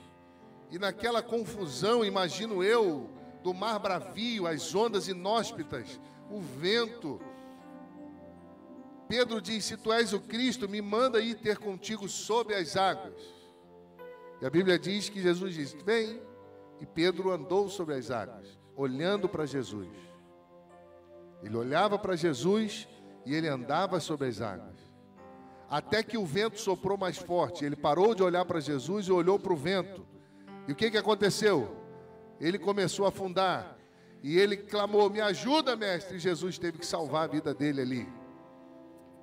E 0.69 0.77
naquela 0.77 1.23
confusão, 1.23 2.03
imagino 2.03 2.61
eu, 2.61 3.09
do 3.41 3.53
mar 3.53 3.79
bravio, 3.79 4.45
as 4.45 4.75
ondas 4.75 5.07
inóspitas, 5.07 5.97
o 6.29 6.41
vento. 6.41 7.21
Pedro 9.07 9.39
diz: 9.39 9.63
Se 9.65 9.77
tu 9.77 9.93
és 9.93 10.11
o 10.11 10.19
Cristo, 10.19 10.67
me 10.67 10.81
manda 10.81 11.21
ir 11.21 11.35
ter 11.35 11.59
contigo 11.59 12.09
sobre 12.09 12.55
as 12.55 12.75
águas. 12.75 13.21
E 14.41 14.45
a 14.45 14.49
Bíblia 14.49 14.79
diz 14.79 15.07
que 15.07 15.21
Jesus 15.21 15.53
disse: 15.53 15.77
Vem. 15.77 16.32
E 16.83 16.85
Pedro 16.85 17.31
andou 17.31 17.69
sobre 17.69 17.95
as 17.95 18.11
águas, 18.11 18.59
olhando 18.75 19.29
para 19.29 19.45
Jesus. 19.45 19.87
Ele 21.41 21.55
olhava 21.55 21.97
para 21.97 22.13
Jesus 22.13 22.89
e 23.25 23.33
ele 23.33 23.47
andava 23.47 24.01
sobre 24.01 24.27
as 24.27 24.41
águas. 24.41 24.75
Até 25.69 26.03
que 26.03 26.17
o 26.17 26.25
vento 26.25 26.59
soprou 26.59 26.97
mais 26.97 27.17
forte. 27.17 27.63
Ele 27.63 27.77
parou 27.77 28.13
de 28.13 28.21
olhar 28.21 28.43
para 28.43 28.59
Jesus 28.59 29.07
e 29.07 29.13
olhou 29.13 29.39
para 29.39 29.53
o 29.53 29.55
vento. 29.55 30.05
E 30.67 30.73
o 30.73 30.75
que, 30.75 30.91
que 30.91 30.97
aconteceu? 30.97 31.73
Ele 32.37 32.59
começou 32.59 33.05
a 33.05 33.09
afundar. 33.09 33.77
E 34.21 34.37
ele 34.37 34.57
clamou: 34.57 35.09
Me 35.09 35.21
ajuda, 35.21 35.77
mestre. 35.77 36.17
E 36.17 36.19
Jesus 36.19 36.57
teve 36.57 36.79
que 36.79 36.85
salvar 36.85 37.23
a 37.23 37.31
vida 37.31 37.53
dele 37.53 37.79
ali. 37.79 38.09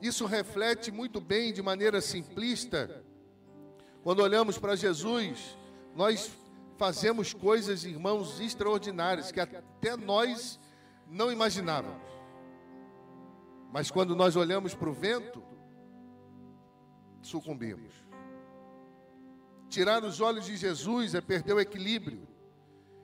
Isso 0.00 0.24
reflete 0.24 0.90
muito 0.90 1.20
bem, 1.20 1.52
de 1.52 1.60
maneira 1.60 2.00
simplista, 2.00 3.04
quando 4.02 4.20
olhamos 4.20 4.56
para 4.56 4.74
Jesus, 4.74 5.58
nós 5.94 6.34
fazemos 6.80 7.34
coisas, 7.34 7.84
irmãos, 7.84 8.40
extraordinárias, 8.40 9.30
que 9.30 9.38
até 9.38 9.98
nós 9.98 10.58
não 11.06 11.30
imaginávamos. 11.30 12.10
Mas 13.70 13.90
quando 13.90 14.16
nós 14.16 14.34
olhamos 14.34 14.74
para 14.74 14.88
o 14.88 14.94
vento, 14.94 15.42
sucumbimos. 17.20 17.92
Tirar 19.68 20.02
os 20.02 20.22
olhos 20.22 20.46
de 20.46 20.56
Jesus 20.56 21.14
é 21.14 21.20
perder 21.20 21.52
o 21.52 21.60
equilíbrio. 21.60 22.26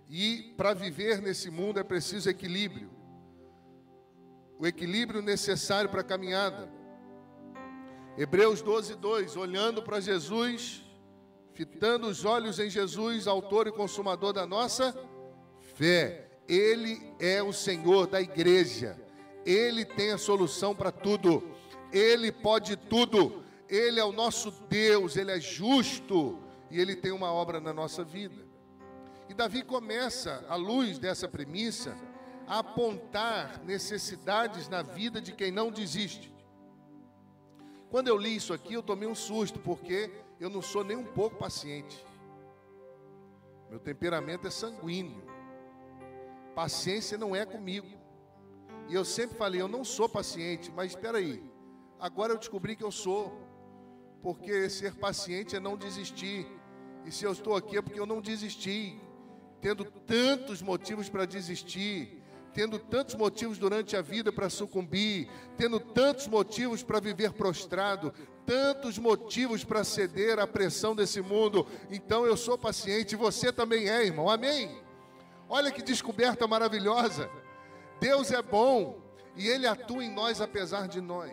E 0.09 0.54
para 0.56 0.73
viver 0.73 1.21
nesse 1.21 1.50
mundo 1.50 1.78
é 1.78 1.85
preciso 1.85 2.30
equilíbrio. 2.30 2.90
O 4.59 4.66
equilíbrio 4.66 5.21
necessário 5.21 5.90
para 5.90 6.00
a 6.00 6.04
caminhada. 6.04 6.66
Hebreus 8.16 8.62
12, 8.62 8.95
2: 8.95 9.37
olhando 9.37 9.83
para 9.83 10.00
Jesus, 10.00 10.83
fitando 11.56 12.06
os 12.06 12.26
olhos 12.26 12.60
em 12.60 12.68
Jesus, 12.68 13.26
autor 13.26 13.66
e 13.66 13.72
consumador 13.72 14.34
da 14.34 14.46
nossa 14.46 14.94
fé. 15.75 16.28
Ele 16.46 17.00
é 17.18 17.42
o 17.42 17.50
Senhor 17.50 18.06
da 18.06 18.20
igreja. 18.20 19.00
Ele 19.46 19.82
tem 19.82 20.12
a 20.12 20.18
solução 20.18 20.75
para 20.76 20.92
tudo. 20.92 21.42
Ele 21.90 22.30
pode 22.30 22.76
tudo. 22.76 23.42
Ele 23.70 23.98
é 23.98 24.04
o 24.04 24.12
nosso 24.12 24.50
Deus, 24.68 25.16
ele 25.16 25.32
é 25.32 25.40
justo 25.40 26.38
e 26.70 26.78
ele 26.78 26.94
tem 26.94 27.10
uma 27.10 27.32
obra 27.32 27.58
na 27.58 27.72
nossa 27.72 28.04
vida. 28.04 28.44
E 29.28 29.34
Davi 29.34 29.62
começa, 29.62 30.44
à 30.50 30.56
luz 30.56 30.98
dessa 30.98 31.26
premissa, 31.26 31.96
a 32.46 32.58
apontar 32.58 33.62
necessidades 33.64 34.68
na 34.68 34.82
vida 34.82 35.22
de 35.22 35.32
quem 35.32 35.50
não 35.50 35.70
desiste. 35.70 36.32
Quando 37.90 38.08
eu 38.08 38.16
li 38.16 38.36
isso 38.36 38.52
aqui, 38.52 38.75
eu 38.75 38.82
tomei 38.82 39.08
um 39.08 39.14
susto, 39.14 39.58
porque 39.58 40.10
eu 40.38 40.50
não 40.50 40.61
sou 40.62 40.85
nem 40.85 40.97
um 40.97 41.05
pouco 41.05 41.37
paciente. 41.37 42.05
Meu 43.71 43.78
temperamento 43.78 44.47
é 44.47 44.50
sanguíneo. 44.50 45.23
Paciência 46.55 47.19
não 47.19 47.35
é 47.35 47.45
comigo. 47.45 47.88
E 48.88 48.95
eu 48.95 49.05
sempre 49.05 49.37
falei, 49.37 49.61
eu 49.61 49.69
não 49.69 49.85
sou 49.85 50.09
paciente, 50.09 50.71
mas 50.75 50.93
espera 50.93 51.19
aí. 51.19 51.43
Agora 51.99 52.33
eu 52.33 52.38
descobri 52.38 52.76
que 52.76 52.85
eu 52.85 52.93
sou. 52.93 53.33
Porque 54.23 54.69
ser 54.69 54.95
paciente 54.95 55.57
é 55.57 55.61
não 55.61 55.76
desistir. 55.76 56.47
E 57.05 57.12
se 57.12 57.25
eu 57.25 57.33
estou 57.33 57.55
aqui 57.57 57.76
é 57.76 57.83
porque 57.83 58.00
eu 58.00 58.07
não 58.07 58.21
desisti, 58.21 59.00
tendo 59.61 59.85
tantos 59.85 60.61
motivos 60.61 61.09
para 61.09 61.25
desistir, 61.25 62.23
tendo 62.56 62.78
tantos 62.78 63.14
motivos 63.14 63.58
durante 63.58 63.94
a 63.98 64.00
vida 64.00 64.32
para 64.32 64.48
sucumbir, 64.48 65.28
tendo 65.58 65.78
tantos 65.78 66.26
motivos 66.26 66.82
para 66.82 66.98
viver 66.98 67.34
prostrado, 67.34 68.14
tantos 68.46 68.96
motivos 68.96 69.62
para 69.62 69.84
ceder 69.84 70.38
à 70.38 70.46
pressão 70.46 70.96
desse 70.96 71.20
mundo. 71.20 71.66
Então 71.90 72.25
eu 72.25 72.34
sou 72.34 72.56
paciente, 72.56 73.14
você 73.14 73.52
também 73.52 73.90
é, 73.90 74.06
irmão. 74.06 74.30
Amém? 74.30 74.75
Olha 75.50 75.70
que 75.70 75.82
descoberta 75.82 76.46
maravilhosa. 76.46 77.28
Deus 78.00 78.32
é 78.32 78.40
bom 78.40 79.02
e 79.36 79.46
ele 79.46 79.66
atua 79.66 80.02
em 80.02 80.10
nós 80.10 80.40
apesar 80.40 80.88
de 80.88 81.02
nós. 81.02 81.30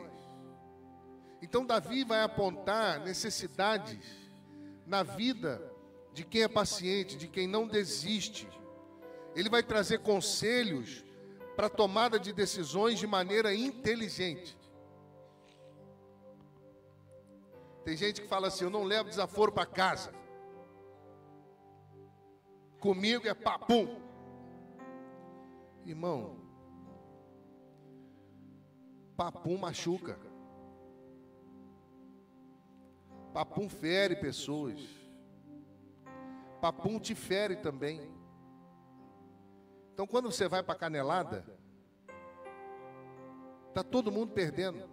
Então 1.42 1.66
Davi 1.66 2.04
vai 2.04 2.22
apontar 2.22 3.00
necessidades 3.00 3.98
na 4.86 5.04
vida 5.04 5.72
de 6.14 6.26
quem 6.26 6.42
é 6.42 6.50
paciente, 6.50 7.16
de 7.16 7.30
quem 7.30 7.48
não 7.48 7.66
desiste. 7.66 8.46
Ele 9.34 9.50
vai 9.50 9.64
trazer 9.64 10.00
conselhos 10.00 11.02
para 11.56 11.70
tomada 11.70 12.20
de 12.20 12.34
decisões 12.34 13.00
de 13.00 13.08
maneira 13.08 13.54
inteligente. 13.54 14.58
Tem 17.84 17.96
gente 17.98 18.22
que 18.22 18.28
fala 18.28 18.48
assim: 18.48 18.64
eu 18.64 18.70
não 18.70 18.84
levo 18.84 19.10
desaforo 19.10 19.52
para 19.52 19.66
casa. 19.66 20.14
Comigo 22.80 23.28
é 23.28 23.34
papum. 23.34 24.02
Irmão, 25.86 26.38
papum 29.18 29.58
machuca. 29.58 30.18
Papum 33.34 33.68
fere 33.68 34.16
pessoas. 34.16 34.80
Papum 36.62 37.00
te 37.00 37.16
fere 37.16 37.58
também. 37.58 38.10
Então, 39.94 40.08
quando 40.08 40.32
você 40.32 40.48
vai 40.48 40.64
para 40.64 40.74
a 40.74 40.78
canelada, 40.78 41.46
está 43.70 43.84
todo 43.84 44.12
mundo 44.12 44.32
perdendo. 44.34 44.90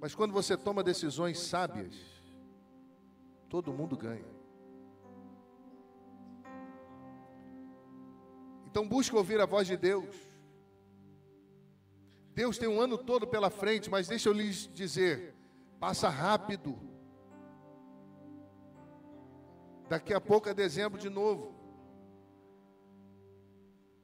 Mas 0.00 0.14
quando 0.14 0.32
você 0.32 0.56
toma 0.56 0.82
decisões 0.82 1.38
sábias, 1.38 1.96
todo 3.48 3.72
mundo 3.72 3.96
ganha. 3.96 4.36
Então 8.66 8.86
busque 8.86 9.16
ouvir 9.16 9.40
a 9.40 9.46
voz 9.46 9.66
de 9.66 9.76
Deus. 9.76 10.14
Deus 12.34 12.58
tem 12.58 12.68
um 12.68 12.78
ano 12.78 12.98
todo 12.98 13.26
pela 13.26 13.48
frente, 13.48 13.88
mas 13.88 14.06
deixa 14.06 14.28
eu 14.28 14.34
lhes 14.34 14.70
dizer, 14.74 15.34
passa 15.80 16.10
rápido. 16.10 16.78
Daqui 19.88 20.12
a 20.12 20.20
pouco 20.20 20.48
é 20.48 20.52
dezembro 20.54 21.00
de 21.00 21.08
novo. 21.08 21.55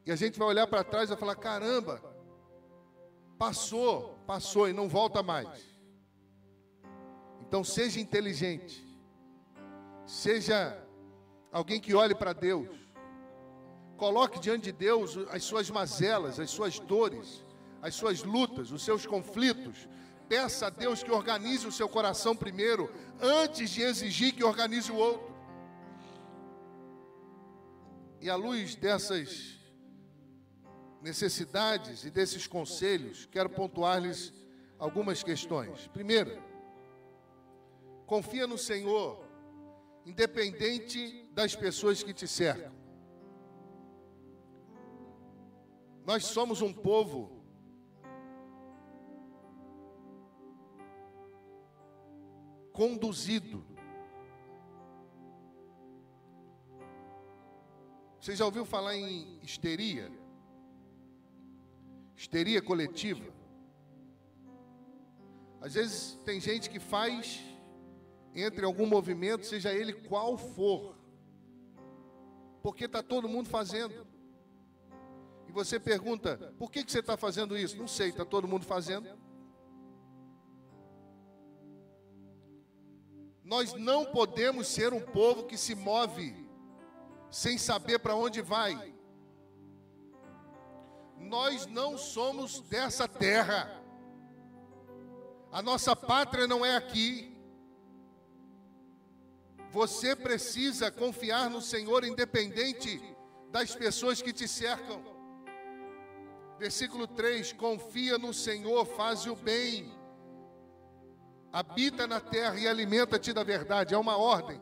E 0.04 0.10
a 0.10 0.16
gente 0.16 0.38
vai 0.38 0.48
olhar 0.48 0.66
para 0.66 0.82
trás 0.82 1.08
e 1.08 1.12
vai 1.12 1.18
falar: 1.18 1.36
caramba, 1.36 2.02
passou, 3.38 4.18
passou 4.26 4.68
e 4.68 4.72
não 4.72 4.88
volta 4.88 5.22
mais. 5.22 5.48
Então 7.40 7.62
seja 7.62 8.00
inteligente, 8.00 8.84
seja 10.06 10.76
alguém 11.52 11.80
que 11.80 11.94
olhe 11.94 12.14
para 12.14 12.32
Deus, 12.32 12.68
coloque 13.96 14.40
diante 14.40 14.64
de 14.64 14.72
Deus 14.72 15.16
as 15.30 15.44
suas 15.44 15.70
mazelas, 15.70 16.40
as 16.40 16.50
suas 16.50 16.78
dores, 16.78 17.44
as 17.80 17.94
suas 17.94 18.22
lutas, 18.22 18.72
os 18.72 18.84
seus 18.84 19.06
conflitos. 19.06 19.88
Peça 20.28 20.68
a 20.68 20.70
Deus 20.70 21.02
que 21.02 21.10
organize 21.10 21.66
o 21.66 21.72
seu 21.72 21.88
coração 21.88 22.34
primeiro, 22.34 22.90
antes 23.20 23.70
de 23.70 23.82
exigir 23.82 24.32
que 24.32 24.42
organize 24.42 24.90
o 24.90 24.96
outro. 24.96 25.30
E 28.18 28.30
à 28.30 28.34
luz 28.34 28.74
dessas 28.74 29.61
necessidades 31.02 32.04
e 32.04 32.10
desses 32.10 32.46
conselhos, 32.46 33.26
quero 33.26 33.50
pontuar-lhes 33.50 34.32
algumas 34.78 35.22
questões. 35.22 35.88
Primeiro, 35.88 36.40
confia 38.06 38.46
no 38.46 38.56
Senhor, 38.56 39.24
independente 40.06 41.28
das 41.32 41.56
pessoas 41.56 42.02
que 42.02 42.14
te 42.14 42.28
cercam. 42.28 42.72
Nós 46.06 46.24
somos 46.24 46.62
um 46.62 46.72
povo 46.72 47.42
conduzido. 52.72 53.64
Você 58.20 58.36
já 58.36 58.44
ouviu 58.44 58.64
falar 58.64 58.96
em 58.96 59.38
histeria? 59.42 60.21
Histeria 62.22 62.62
coletiva. 62.62 63.24
Às 65.60 65.74
vezes 65.74 66.18
tem 66.24 66.40
gente 66.40 66.70
que 66.70 66.78
faz 66.78 67.40
entre 68.32 68.64
algum 68.64 68.86
movimento, 68.86 69.44
seja 69.44 69.74
ele 69.74 69.92
qual 69.92 70.38
for, 70.38 70.96
porque 72.62 72.84
está 72.84 73.02
todo 73.02 73.28
mundo 73.28 73.48
fazendo. 73.48 74.06
E 75.48 75.52
você 75.52 75.80
pergunta, 75.80 76.54
por 76.58 76.70
que, 76.70 76.84
que 76.84 76.92
você 76.92 77.00
está 77.00 77.16
fazendo 77.16 77.58
isso? 77.58 77.76
Não 77.76 77.88
sei, 77.88 78.10
está 78.10 78.24
todo 78.24 78.46
mundo 78.46 78.64
fazendo. 78.64 79.08
Nós 83.42 83.74
não 83.74 84.04
podemos 84.04 84.68
ser 84.68 84.92
um 84.92 85.00
povo 85.00 85.44
que 85.44 85.56
se 85.56 85.74
move 85.74 86.32
sem 87.32 87.58
saber 87.58 87.98
para 87.98 88.14
onde 88.14 88.40
vai 88.40 88.94
nós 91.22 91.66
não 91.66 91.96
somos 91.96 92.60
dessa 92.60 93.06
terra. 93.08 93.82
A 95.50 95.62
nossa 95.62 95.94
pátria 95.94 96.46
não 96.46 96.64
é 96.64 96.76
aqui. 96.76 97.32
Você 99.70 100.14
precisa 100.14 100.90
confiar 100.90 101.48
no 101.48 101.62
Senhor, 101.62 102.04
independente 102.04 103.00
das 103.50 103.74
pessoas 103.74 104.20
que 104.20 104.32
te 104.32 104.46
cercam. 104.46 105.02
Versículo 106.58 107.06
3: 107.06 107.52
Confia 107.54 108.18
no 108.18 108.34
Senhor, 108.34 108.84
faz 108.84 109.26
o 109.26 109.34
bem, 109.34 109.90
habita 111.52 112.06
na 112.06 112.20
terra 112.20 112.58
e 112.58 112.68
alimenta-te 112.68 113.32
da 113.32 113.42
verdade. 113.42 113.94
É 113.94 113.98
uma 113.98 114.16
ordem. 114.16 114.60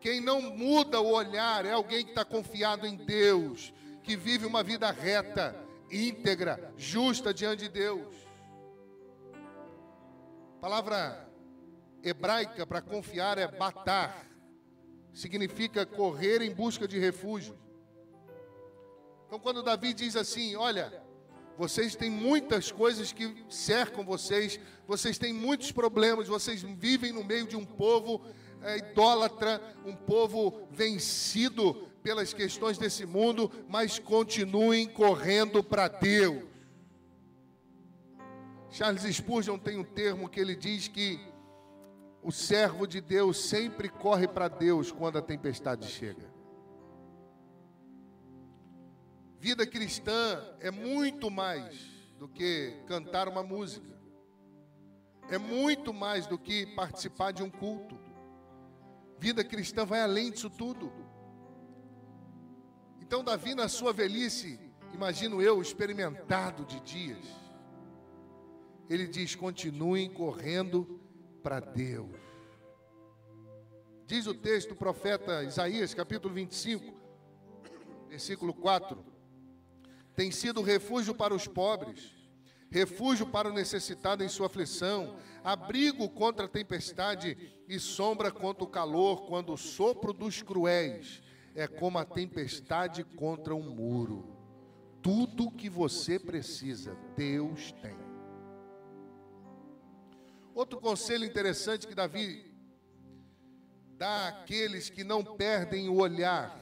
Quem 0.00 0.20
não 0.20 0.40
muda 0.40 1.00
o 1.00 1.12
olhar 1.12 1.64
é 1.64 1.70
alguém 1.70 2.04
que 2.04 2.10
está 2.10 2.24
confiado 2.24 2.84
em 2.84 2.96
Deus, 2.96 3.72
que 4.02 4.16
vive 4.16 4.46
uma 4.46 4.62
vida 4.62 4.90
reta, 4.90 5.54
íntegra, 5.90 6.72
justa 6.76 7.32
diante 7.32 7.64
de 7.64 7.68
Deus. 7.68 8.14
A 10.56 10.60
palavra 10.60 11.28
hebraica 12.02 12.66
para 12.66 12.80
confiar 12.80 13.38
é 13.38 13.46
batar, 13.46 14.26
significa 15.12 15.86
correr 15.86 16.42
em 16.42 16.52
busca 16.52 16.88
de 16.88 16.98
refúgio. 16.98 17.58
Então, 19.26 19.38
quando 19.38 19.62
Davi 19.62 19.94
diz 19.94 20.16
assim: 20.16 20.56
Olha, 20.56 21.02
vocês 21.56 21.94
têm 21.94 22.10
muitas 22.10 22.72
coisas 22.72 23.12
que 23.12 23.44
cercam 23.48 24.04
vocês, 24.04 24.58
vocês 24.86 25.18
têm 25.18 25.32
muitos 25.32 25.70
problemas, 25.70 26.28
vocês 26.28 26.62
vivem 26.62 27.12
no 27.12 27.24
meio 27.24 27.46
de 27.46 27.56
um 27.56 27.64
povo 27.64 28.20
é, 28.62 28.78
idólatra, 28.78 29.60
um 29.84 29.94
povo 29.94 30.66
vencido 30.70 31.91
pelas 32.02 32.34
questões 32.34 32.78
desse 32.78 33.06
mundo, 33.06 33.50
mas 33.68 33.98
continuem 33.98 34.88
correndo 34.88 35.62
para 35.62 35.88
Deus. 35.88 36.44
Charles 38.70 39.02
Spurgeon 39.14 39.58
tem 39.58 39.78
um 39.78 39.84
termo 39.84 40.28
que 40.28 40.40
ele 40.40 40.56
diz 40.56 40.88
que 40.88 41.20
o 42.22 42.32
servo 42.32 42.86
de 42.86 43.00
Deus 43.00 43.36
sempre 43.36 43.88
corre 43.88 44.26
para 44.26 44.48
Deus 44.48 44.90
quando 44.90 45.18
a 45.18 45.22
tempestade 45.22 45.86
chega. 45.88 46.32
Vida 49.38 49.66
cristã 49.66 50.40
é 50.60 50.70
muito 50.70 51.30
mais 51.30 51.76
do 52.18 52.28
que 52.28 52.80
cantar 52.86 53.28
uma 53.28 53.42
música, 53.42 53.98
é 55.28 55.36
muito 55.36 55.92
mais 55.92 56.26
do 56.26 56.38
que 56.38 56.64
participar 56.74 57.32
de 57.32 57.42
um 57.42 57.50
culto. 57.50 57.98
Vida 59.18 59.44
cristã 59.44 59.84
vai 59.84 60.00
além 60.00 60.30
disso 60.30 60.48
tudo. 60.48 60.92
Então, 63.02 63.24
Davi, 63.24 63.52
na 63.52 63.68
sua 63.68 63.92
velhice, 63.92 64.60
imagino 64.94 65.42
eu, 65.42 65.60
experimentado 65.60 66.64
de 66.64 66.78
dias, 66.80 67.26
ele 68.88 69.08
diz: 69.08 69.34
continuem 69.34 70.08
correndo 70.08 71.00
para 71.42 71.58
Deus. 71.58 72.08
Diz 74.06 74.26
o 74.28 74.32
texto 74.32 74.70
do 74.70 74.76
profeta 74.76 75.42
Isaías, 75.42 75.92
capítulo 75.92 76.32
25, 76.32 76.94
versículo 78.08 78.54
4: 78.54 79.04
tem 80.14 80.30
sido 80.30 80.62
refúgio 80.62 81.12
para 81.12 81.34
os 81.34 81.48
pobres, 81.48 82.14
refúgio 82.70 83.26
para 83.26 83.50
o 83.50 83.52
necessitado 83.52 84.22
em 84.22 84.28
sua 84.28 84.46
aflição, 84.46 85.16
abrigo 85.42 86.08
contra 86.08 86.46
a 86.46 86.48
tempestade 86.48 87.36
e 87.68 87.80
sombra 87.80 88.30
contra 88.30 88.62
o 88.62 88.68
calor, 88.68 89.26
quando 89.26 89.52
o 89.52 89.58
sopro 89.58 90.12
dos 90.12 90.40
cruéis 90.40 91.20
é 91.54 91.66
como 91.66 91.98
a 91.98 92.04
tempestade 92.04 93.04
contra 93.04 93.54
um 93.54 93.62
muro. 93.62 94.36
Tudo 95.02 95.50
que 95.50 95.68
você 95.68 96.18
precisa, 96.18 96.96
Deus 97.16 97.72
tem. 97.82 97.96
Outro 100.54 100.80
conselho 100.80 101.24
interessante 101.24 101.86
que 101.86 101.94
Davi 101.94 102.52
dá 103.96 104.28
àqueles 104.28 104.90
que 104.90 105.02
não 105.02 105.24
perdem 105.24 105.88
o 105.88 105.96
olhar, 105.96 106.60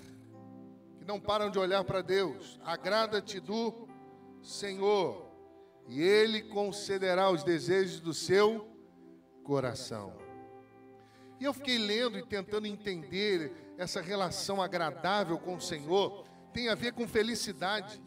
que 0.99 1.05
não 1.05 1.21
param 1.21 1.51
de 1.51 1.59
olhar 1.59 1.85
para 1.85 2.01
Deus: 2.01 2.59
agrada-te 2.65 3.41
do 3.41 3.89
Senhor, 4.43 5.31
e 5.89 6.01
Ele 6.01 6.43
concederá 6.43 7.31
os 7.31 7.43
desejos 7.43 8.01
do 8.01 8.15
seu 8.15 8.69
coração. 9.43 10.15
E 11.41 11.45
eu 11.45 11.53
fiquei 11.53 11.79
lendo 11.79 12.19
e 12.19 12.27
tentando 12.27 12.67
entender 12.67 13.70
essa 13.81 14.03
relação 14.03 14.61
agradável 14.61 15.39
com 15.39 15.57
o 15.57 15.61
Senhor, 15.61 16.27
tem 16.53 16.69
a 16.69 16.75
ver 16.75 16.93
com 16.93 17.09
felicidade, 17.09 17.99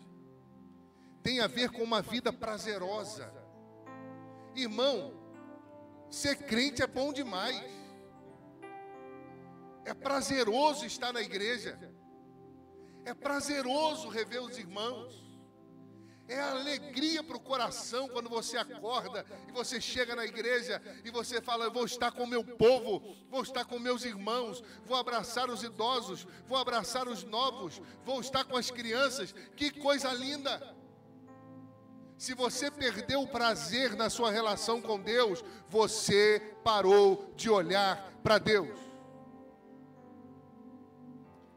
tem 1.24 1.40
a 1.40 1.48
ver 1.48 1.72
com 1.72 1.82
uma 1.82 2.00
vida 2.00 2.32
prazerosa. 2.32 3.34
Irmão, 4.56 5.20
ser 6.12 6.36
crente 6.36 6.84
é 6.84 6.86
bom 6.86 7.12
demais, 7.12 7.60
é 9.84 9.96
prazeroso 9.96 10.86
estar 10.86 11.12
na 11.12 11.22
igreja, 11.22 11.80
é 13.04 13.16
prazeroso 13.16 14.10
rever 14.10 14.44
os 14.44 14.60
irmãos. 14.60 15.23
É 16.28 16.40
alegria 16.40 17.22
para 17.22 17.36
o 17.36 17.40
coração 17.40 18.08
quando 18.08 18.30
você 18.30 18.58
acorda 18.58 19.26
e 19.48 19.52
você 19.52 19.82
chega 19.82 20.16
na 20.16 20.26
igreja 20.26 20.82
e 21.04 21.12
você 21.12 21.42
fala: 21.42 21.70
vou 21.70 21.86
estar 21.86 22.12
com 22.12 22.24
o 22.24 22.28
meu 22.28 22.44
povo, 22.44 23.16
vou 23.30 23.42
estar 23.42 23.66
com 23.66 23.78
meus 23.78 24.06
irmãos, 24.06 24.64
vou 24.86 24.96
abraçar 24.96 25.50
os 25.50 25.64
idosos, 25.64 26.26
vou 26.48 26.58
abraçar 26.58 27.08
os 27.10 27.24
novos, 27.24 27.82
vou 28.06 28.22
estar 28.22 28.46
com 28.46 28.56
as 28.56 28.72
crianças. 28.72 29.36
Que 29.56 29.70
coisa 29.70 30.14
linda! 30.14 30.76
Se 32.18 32.34
você 32.34 32.72
perdeu 32.72 33.22
o 33.22 33.28
prazer 33.28 33.94
na 33.96 34.10
sua 34.10 34.32
relação 34.32 34.82
com 34.82 34.98
Deus, 34.98 35.44
você 35.68 36.56
parou 36.64 37.34
de 37.36 37.50
olhar 37.50 38.14
para 38.24 38.38
Deus 38.38 38.80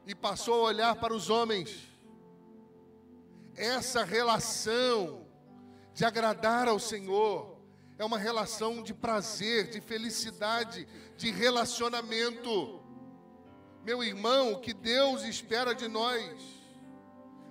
e 0.06 0.14
passou 0.14 0.54
a 0.54 0.68
olhar 0.68 0.96
para 0.96 1.14
os 1.14 1.30
homens 1.30 1.95
essa 3.56 4.04
relação 4.04 5.26
de 5.94 6.04
agradar 6.04 6.68
ao 6.68 6.78
Senhor 6.78 7.56
é 7.98 8.04
uma 8.04 8.18
relação 8.18 8.82
de 8.82 8.92
prazer, 8.92 9.68
de 9.70 9.80
felicidade, 9.80 10.86
de 11.16 11.30
relacionamento. 11.30 12.82
Meu 13.82 14.04
irmão, 14.04 14.52
o 14.52 14.60
que 14.60 14.74
Deus 14.74 15.22
espera 15.22 15.74
de 15.74 15.88
nós? 15.88 16.56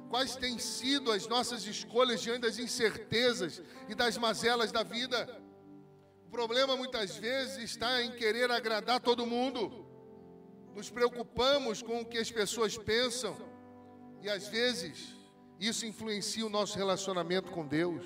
Quais 0.10 0.36
têm 0.36 0.60
sido 0.60 1.12
as 1.12 1.28
nossas 1.28 1.66
escolhas 1.66 2.22
diante 2.22 2.42
das 2.42 2.60
incertezas 2.60 3.62
e 3.90 3.96
das 3.96 4.18
mazelas 4.18 4.72
da 4.72 4.84
vida? 4.84 5.42
O 6.28 6.30
problema 6.30 6.78
muitas 6.78 7.16
vezes 7.16 7.58
está 7.58 8.04
em 8.04 8.12
querer 8.12 8.52
agradar 8.52 9.00
todo 9.00 9.26
mundo. 9.26 9.88
Nos 10.76 10.92
preocupamos 10.92 11.82
com 11.82 12.02
o 12.02 12.06
que 12.06 12.20
as 12.20 12.30
pessoas 12.30 12.78
pensam 12.78 13.36
e 14.22 14.30
às 14.30 14.48
vezes 14.48 15.15
isso 15.60 15.86
influencia 15.86 16.46
o 16.46 16.50
nosso 16.50 16.78
relacionamento 16.78 17.52
com 17.52 17.66
Deus. 17.66 18.04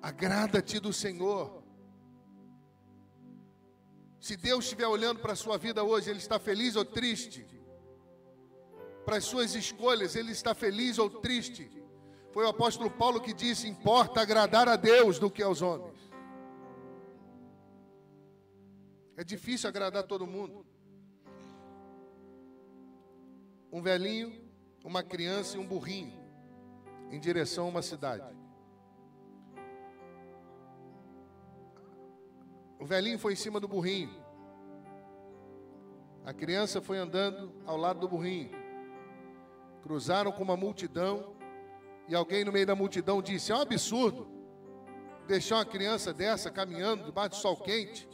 Agrada-te 0.00 0.78
do 0.80 0.92
Senhor. 0.92 1.62
Se 4.20 4.36
Deus 4.36 4.64
estiver 4.64 4.86
olhando 4.86 5.20
para 5.20 5.32
a 5.32 5.36
sua 5.36 5.56
vida 5.56 5.82
hoje, 5.82 6.10
Ele 6.10 6.18
está 6.18 6.38
feliz 6.38 6.76
ou 6.76 6.84
triste? 6.84 7.46
Para 9.04 9.16
as 9.16 9.24
suas 9.24 9.54
escolhas, 9.54 10.14
Ele 10.14 10.32
está 10.32 10.54
feliz 10.54 10.98
ou 10.98 11.08
triste? 11.08 11.70
Foi 12.32 12.44
o 12.44 12.48
apóstolo 12.48 12.90
Paulo 12.90 13.20
que 13.20 13.32
disse: 13.32 13.68
importa 13.68 14.20
agradar 14.20 14.68
a 14.68 14.76
Deus 14.76 15.18
do 15.18 15.30
que 15.30 15.42
aos 15.42 15.62
homens. 15.62 15.98
É 19.16 19.24
difícil 19.24 19.68
agradar 19.68 20.04
todo 20.04 20.26
mundo 20.26 20.66
um 23.72 23.80
velhinho, 23.80 24.38
uma 24.84 25.02
criança 25.02 25.56
e 25.56 25.60
um 25.60 25.66
burrinho 25.66 26.20
em 27.10 27.18
direção 27.18 27.64
a 27.64 27.68
uma 27.68 27.82
cidade. 27.82 28.36
O 32.78 32.84
velhinho 32.84 33.18
foi 33.18 33.32
em 33.32 33.36
cima 33.36 33.58
do 33.58 33.66
burrinho. 33.66 34.10
A 36.24 36.34
criança 36.34 36.82
foi 36.82 36.98
andando 36.98 37.52
ao 37.64 37.76
lado 37.76 38.00
do 38.00 38.08
burrinho. 38.08 38.50
Cruzaram 39.82 40.30
com 40.32 40.42
uma 40.42 40.56
multidão 40.56 41.34
e 42.08 42.14
alguém 42.14 42.44
no 42.44 42.52
meio 42.52 42.66
da 42.66 42.74
multidão 42.74 43.22
disse: 43.22 43.52
É 43.52 43.56
um 43.56 43.60
absurdo 43.60 44.28
deixar 45.26 45.56
uma 45.56 45.64
criança 45.64 46.12
dessa 46.12 46.50
caminhando 46.50 47.04
debaixo 47.04 47.30
do 47.30 47.36
sol 47.36 47.56
quente. 47.56 48.08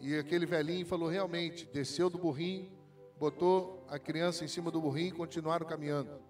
E 0.00 0.16
aquele 0.16 0.46
velhinho 0.46 0.86
falou: 0.86 1.08
Realmente, 1.08 1.66
desceu 1.66 2.08
do 2.08 2.18
burrinho, 2.18 2.73
botou 3.18 3.84
a 3.88 3.98
criança 3.98 4.44
em 4.44 4.48
cima 4.48 4.70
do 4.70 4.80
burrinho 4.80 5.08
e 5.08 5.12
continuaram 5.12 5.66
caminhando. 5.66 6.20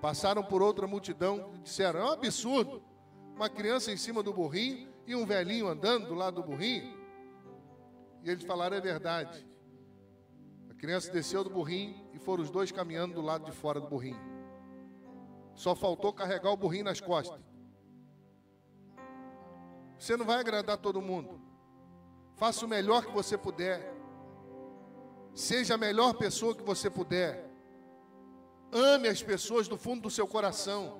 Passaram 0.00 0.44
por 0.44 0.62
outra 0.62 0.86
multidão 0.86 1.50
e 1.54 1.58
disseram: 1.58 2.00
é 2.00 2.04
um 2.04 2.12
absurdo. 2.12 2.82
Uma 3.34 3.48
criança 3.48 3.92
em 3.92 3.96
cima 3.96 4.22
do 4.22 4.32
burrinho 4.32 4.88
e 5.06 5.14
um 5.14 5.24
velhinho 5.24 5.68
andando 5.68 6.08
do 6.08 6.14
lado 6.14 6.36
do 6.36 6.42
burrinho. 6.42 6.96
E 8.22 8.30
eles 8.30 8.44
falaram: 8.44 8.76
é 8.76 8.80
verdade. 8.80 9.46
A 10.70 10.74
criança 10.74 11.10
desceu 11.10 11.42
do 11.42 11.50
burrinho 11.50 12.08
e 12.12 12.18
foram 12.18 12.42
os 12.42 12.50
dois 12.50 12.70
caminhando 12.70 13.14
do 13.14 13.20
lado 13.20 13.44
de 13.44 13.52
fora 13.52 13.80
do 13.80 13.88
burrinho. 13.88 14.20
Só 15.54 15.74
faltou 15.74 16.12
carregar 16.12 16.52
o 16.52 16.56
burrinho 16.56 16.84
nas 16.84 17.00
costas. 17.00 17.40
Você 19.98 20.16
não 20.16 20.24
vai 20.24 20.38
agradar 20.38 20.78
todo 20.78 21.02
mundo. 21.02 21.40
Faça 22.36 22.64
o 22.64 22.68
melhor 22.68 23.04
que 23.04 23.10
você 23.10 23.36
puder. 23.36 23.97
Seja 25.38 25.74
a 25.74 25.78
melhor 25.78 26.14
pessoa 26.14 26.52
que 26.52 26.64
você 26.64 26.90
puder. 26.90 27.48
Ame 28.72 29.06
as 29.06 29.22
pessoas 29.22 29.68
do 29.68 29.78
fundo 29.78 30.02
do 30.02 30.10
seu 30.10 30.26
coração. 30.26 30.98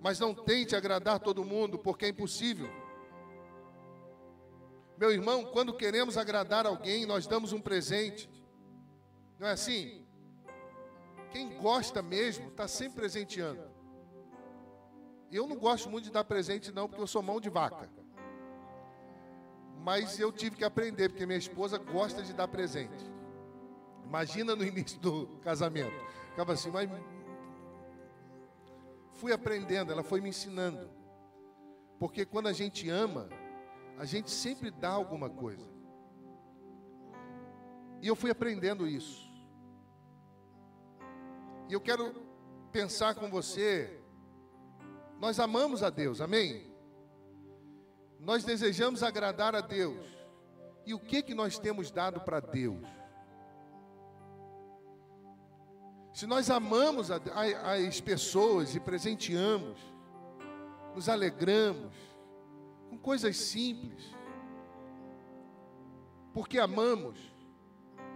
Mas 0.00 0.18
não 0.18 0.34
tente 0.34 0.74
agradar 0.74 1.20
todo 1.20 1.44
mundo, 1.44 1.78
porque 1.78 2.06
é 2.06 2.08
impossível. 2.08 2.70
Meu 4.96 5.12
irmão, 5.12 5.44
quando 5.44 5.76
queremos 5.76 6.16
agradar 6.16 6.64
alguém, 6.64 7.04
nós 7.04 7.26
damos 7.26 7.52
um 7.52 7.60
presente. 7.60 8.30
Não 9.38 9.46
é 9.46 9.52
assim? 9.52 10.06
Quem 11.30 11.58
gosta 11.58 12.00
mesmo 12.00 12.48
está 12.48 12.66
sempre 12.66 13.00
presenteando. 13.00 13.62
Eu 15.30 15.46
não 15.46 15.56
gosto 15.56 15.90
muito 15.90 16.04
de 16.04 16.12
dar 16.12 16.24
presente, 16.24 16.72
não, 16.72 16.88
porque 16.88 17.02
eu 17.02 17.06
sou 17.06 17.20
mão 17.20 17.38
de 17.38 17.50
vaca. 17.50 17.90
Mas 19.82 20.18
eu 20.18 20.32
tive 20.32 20.56
que 20.56 20.64
aprender, 20.64 21.10
porque 21.10 21.26
minha 21.26 21.38
esposa 21.38 21.76
gosta 21.76 22.22
de 22.22 22.32
dar 22.32 22.48
presente. 22.48 23.12
Imagina 24.04 24.54
no 24.54 24.64
início 24.64 24.98
do 25.00 25.26
casamento. 25.42 25.94
Ficava 26.30 26.52
assim, 26.52 26.70
mas 26.70 26.88
fui 29.12 29.32
aprendendo, 29.32 29.92
ela 29.92 30.02
foi 30.02 30.20
me 30.20 30.28
ensinando. 30.28 30.90
Porque 31.98 32.24
quando 32.24 32.48
a 32.48 32.52
gente 32.52 32.88
ama, 32.88 33.28
a 33.98 34.04
gente 34.04 34.30
sempre 34.30 34.70
dá 34.70 34.90
alguma 34.90 35.30
coisa. 35.30 35.66
E 38.02 38.06
eu 38.06 38.16
fui 38.16 38.30
aprendendo 38.30 38.86
isso. 38.86 39.32
E 41.68 41.72
eu 41.72 41.80
quero 41.80 42.12
pensar 42.70 43.14
com 43.14 43.30
você. 43.30 44.00
Nós 45.18 45.38
amamos 45.38 45.82
a 45.82 45.90
Deus, 45.90 46.20
amém? 46.20 46.74
Nós 48.20 48.44
desejamos 48.44 49.02
agradar 49.02 49.54
a 49.54 49.60
Deus. 49.60 50.04
E 50.84 50.92
o 50.92 50.98
que 50.98 51.22
que 51.22 51.34
nós 51.34 51.58
temos 51.58 51.90
dado 51.90 52.20
para 52.20 52.40
Deus? 52.40 52.86
Se 56.14 56.28
nós 56.28 56.48
amamos 56.48 57.10
a, 57.10 57.16
a, 57.16 57.72
as 57.72 58.00
pessoas 58.00 58.76
e 58.76 58.78
presenteamos, 58.78 59.76
nos 60.94 61.08
alegramos 61.08 61.92
com 62.88 62.96
coisas 62.96 63.36
simples, 63.36 64.14
porque 66.32 66.58
amamos, 66.58 67.18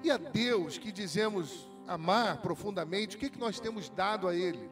E 0.01 0.13
a 0.13 0.17
Deus 0.17 0.79
que 0.79 0.93
dizemos 0.93 1.69
amar 1.89 2.41
profundamente, 2.41 3.17
o 3.17 3.19
que, 3.19 3.29
que 3.29 3.39
nós 3.39 3.59
temos 3.59 3.91
dado 3.91 4.29
a 4.29 4.35
Ele? 4.35 4.71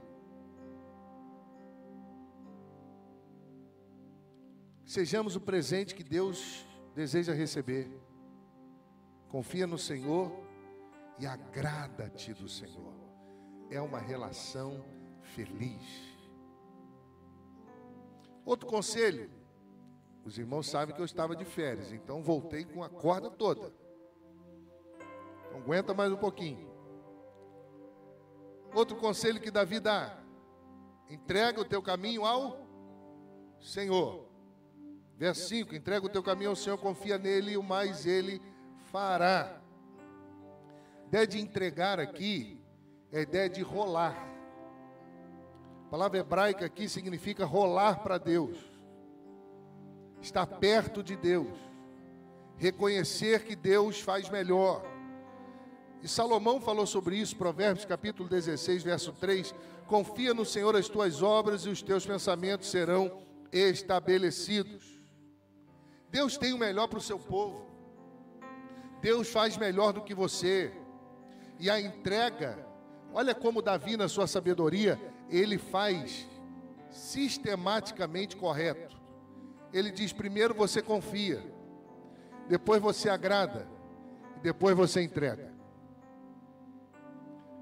Sejamos 4.85 5.35
o 5.35 5.41
presente 5.41 5.97
que 5.97 6.05
Deus 6.05 6.65
deseja 6.95 7.33
receber. 7.35 7.91
Confia 9.29 9.67
no 9.67 9.79
Senhor 9.79 10.31
e 11.19 11.27
agrada-te 11.27 12.33
do 12.33 12.49
Senhor. 12.49 12.96
É 13.71 13.81
uma 13.81 13.99
relação 13.99 14.85
feliz. 15.35 16.17
Outro 18.45 18.67
conselho. 18.67 19.31
Os 20.25 20.39
irmãos 20.39 20.69
sabem 20.69 20.95
que 20.95 21.01
eu 21.01 21.05
estava 21.05 21.37
de 21.37 21.45
férias, 21.45 21.93
então 21.93 22.23
voltei 22.23 22.65
com 22.65 22.83
a 22.83 22.89
corda 22.89 23.31
toda. 23.31 23.73
Então 25.47 25.61
aguenta 25.61 25.95
mais 25.95 26.13
um 26.13 26.17
pouquinho. 26.17 26.69
Outro 28.75 28.97
conselho 28.97 29.41
que 29.41 29.51
Davi 29.51 29.79
dá: 29.79 30.19
entrega 31.09 31.61
o 31.61 31.65
teu 31.65 31.81
caminho 31.81 32.25
ao 32.25 32.67
Senhor. 33.61 34.29
Verso 35.17 35.49
5: 35.49 35.75
entrega 35.75 36.05
o 36.05 36.11
teu 36.11 36.23
caminho 36.23 36.51
ao 36.51 36.57
Senhor, 36.57 36.77
confia 36.77 37.19
nele 37.19 37.53
e 37.53 37.57
o 37.57 37.63
mais 37.63 38.05
ele 38.05 38.43
fará. 38.91 39.61
Ideia 41.07 41.27
de 41.27 41.41
entregar 41.41 41.99
aqui 42.01 42.56
é 43.17 43.21
a 43.21 43.23
ideia 43.23 43.49
de 43.49 43.63
rolar. 43.63 44.15
A 45.87 45.91
palavra 45.91 46.19
hebraica 46.19 46.67
aqui 46.67 46.87
significa 46.87 47.47
rolar 47.47 48.01
para 48.01 48.19
Deus, 48.19 48.59
estar 50.21 50.47
perto 50.47 51.03
de 51.03 51.17
Deus, 51.17 51.57
reconhecer 52.59 53.45
que 53.45 53.57
Deus 53.57 54.01
faz 54.03 54.29
melhor. 54.29 54.85
E 56.03 56.09
Salomão 56.09 56.61
falou 56.61 56.87
sobre 56.87 57.17
isso, 57.17 57.37
Provérbios 57.37 57.87
capítulo 57.87 58.29
16, 58.29 58.83
verso 58.83 59.13
3: 59.13 59.55
Confia 59.87 60.35
no 60.35 60.45
Senhor 60.45 60.77
as 60.77 60.87
tuas 60.87 61.23
obras 61.23 61.63
e 61.63 61.71
os 61.71 61.81
teus 61.81 62.05
pensamentos 62.05 62.69
serão 62.69 63.23
estabelecidos. 63.51 65.01
Deus 66.11 66.37
tem 66.37 66.53
o 66.53 66.59
melhor 66.59 66.87
para 66.87 66.99
o 66.99 67.03
seu 67.03 67.19
povo. 67.19 67.65
Deus 69.01 69.31
faz 69.31 69.57
melhor 69.57 69.95
do 69.95 70.03
que 70.03 70.15
você. 70.15 70.71
E 71.59 71.71
a 71.71 71.81
entrega, 71.81 72.66
olha 73.13 73.35
como 73.35 73.63
Davi, 73.63 73.97
na 73.97 74.09
sua 74.09 74.27
sabedoria, 74.27 75.01
ele 75.29 75.59
faz 75.59 76.27
sistematicamente 76.91 78.37
correto. 78.37 78.97
Ele 79.73 79.91
diz: 79.91 80.13
primeiro 80.13 80.55
você 80.55 80.81
confia, 80.81 81.43
depois 82.49 82.81
você 82.81 83.09
agrada, 83.09 83.69
depois 84.43 84.77
você 84.77 85.03
entrega. 85.03 85.55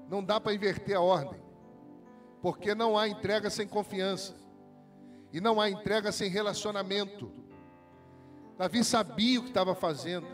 Não 0.09 0.23
dá 0.23 0.39
para 0.39 0.53
inverter 0.53 0.95
a 0.95 1.01
ordem, 1.01 1.41
porque 2.41 2.75
não 2.75 2.97
há 2.97 3.07
entrega 3.07 3.49
sem 3.49 3.67
confiança, 3.67 4.35
e 5.33 5.41
não 5.41 5.59
há 5.59 5.69
entrega 5.69 6.11
sem 6.11 6.29
relacionamento. 6.29 7.31
Davi 8.57 8.83
sabia 8.83 9.39
o 9.39 9.43
que 9.43 9.49
estava 9.49 9.75
fazendo. 9.75 10.27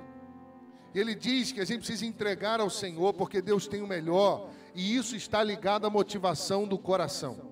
E 0.94 1.00
ele 1.00 1.16
diz 1.16 1.52
que 1.52 1.62
a 1.62 1.66
gente 1.66 1.80
precisa 1.80 2.06
entregar 2.06 2.60
ao 2.60 2.70
Senhor, 2.70 3.14
porque 3.14 3.42
Deus 3.42 3.66
tem 3.66 3.82
o 3.82 3.88
melhor, 3.88 4.50
e 4.74 4.96
isso 4.96 5.16
está 5.16 5.44
ligado 5.44 5.86
à 5.86 5.90
motivação 5.90 6.68
do 6.68 6.78
coração. 6.78 7.52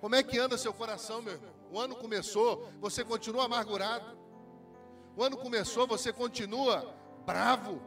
Como 0.00 0.14
é 0.14 0.22
que 0.22 0.38
anda 0.38 0.56
seu 0.56 0.72
coração, 0.72 1.20
meu 1.20 1.34
irmão? 1.34 1.50
O 1.72 1.78
ano 1.78 1.96
começou, 1.96 2.68
você 2.80 3.04
continua 3.04 3.44
amargurado. 3.44 4.16
O 5.16 5.22
ano 5.22 5.36
começou, 5.36 5.86
você 5.86 6.12
continua 6.12 6.94
bravo. 7.26 7.82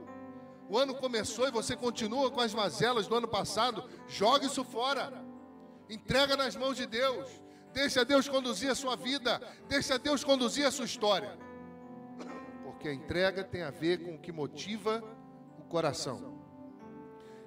O 0.69 0.77
ano 0.77 0.93
começou 0.95 1.47
e 1.47 1.51
você 1.51 1.75
continua 1.75 2.29
com 2.29 2.41
as 2.41 2.53
mazelas 2.53 3.07
do 3.07 3.15
ano 3.15 3.27
passado. 3.27 3.89
Joga 4.07 4.45
isso 4.45 4.63
fora. 4.63 5.11
Entrega 5.89 6.35
nas 6.35 6.55
mãos 6.55 6.77
de 6.77 6.85
Deus. 6.85 7.29
Deixa 7.73 8.03
Deus 8.03 8.27
conduzir 8.27 8.69
a 8.69 8.75
sua 8.75 8.95
vida. 8.95 9.41
Deixa 9.67 9.97
Deus 9.97 10.23
conduzir 10.23 10.65
a 10.65 10.71
sua 10.71 10.85
história 10.85 11.39
porque 12.81 12.89
a 12.89 12.93
entrega 12.95 13.43
tem 13.43 13.61
a 13.61 13.69
ver 13.69 14.03
com 14.03 14.15
o 14.15 14.17
que 14.17 14.31
motiva 14.31 15.03
o 15.59 15.61
coração. 15.65 16.30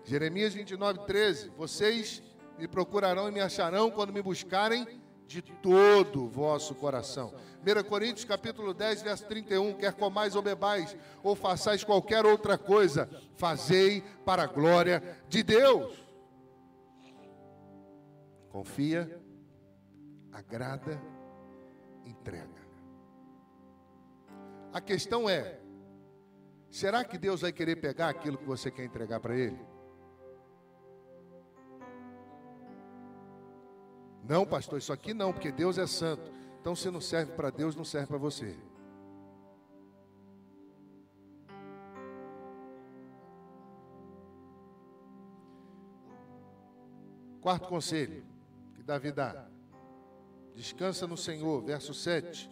Jeremias 0.05 0.53
29, 0.53 1.01
13: 1.07 1.51
Vocês 1.57 2.23
me 2.59 2.69
procurarão 2.69 3.29
e 3.29 3.33
me 3.33 3.41
acharão 3.41 3.91
quando 3.91 4.13
me 4.13 4.23
buscarem 4.23 4.87
de 5.27 5.41
todo 5.41 6.25
o 6.25 6.29
vosso 6.29 6.75
coração. 6.75 7.33
1 7.63 7.89
Coríntios 7.89 8.25
capítulo 8.25 8.75
10, 8.75 9.03
verso 9.03 9.27
31, 9.27 9.75
quer 9.75 9.95
comais 9.95 10.37
ou 10.37 10.43
bebais, 10.43 10.95
ou 11.23 11.35
façais 11.35 11.83
qualquer 11.83 12.27
outra 12.27 12.59
coisa, 12.59 13.09
fazei 13.35 14.03
para 14.25 14.43
a 14.43 14.47
glória 14.47 15.03
de 15.29 15.43
Deus. 15.43 15.99
Confia, 18.51 19.21
agrada, 20.31 21.01
entrega. 22.05 22.63
A 24.73 24.81
questão 24.81 25.29
é: 25.29 25.59
será 26.71 27.03
que 27.03 27.17
Deus 27.17 27.41
vai 27.41 27.53
querer 27.53 27.77
pegar 27.77 28.11
aquilo 28.11 28.37
que 28.37 28.45
você 28.45 28.71
quer 28.71 28.85
entregar 28.85 29.21
para 29.21 29.35
Ele? 29.35 29.74
Não, 34.27 34.47
pastor, 34.47 34.79
isso 34.79 34.93
aqui 34.93 35.13
não, 35.13 35.33
porque 35.33 35.53
Deus 35.53 35.77
é 35.77 35.87
santo. 35.87 36.33
Então, 36.61 36.75
se 36.75 36.91
não 36.91 37.01
serve 37.01 37.33
para 37.33 37.51
Deus, 37.51 37.77
não 37.77 37.85
serve 37.85 38.07
para 38.07 38.19
você. 38.19 38.57
Quarto 47.41 47.69
conselho 47.69 48.25
que 48.75 48.83
Davi 48.83 49.13
dá: 49.13 49.47
descansa 50.55 51.07
no 51.07 51.17
Senhor, 51.17 51.63
verso 51.63 51.93
7. 51.93 52.49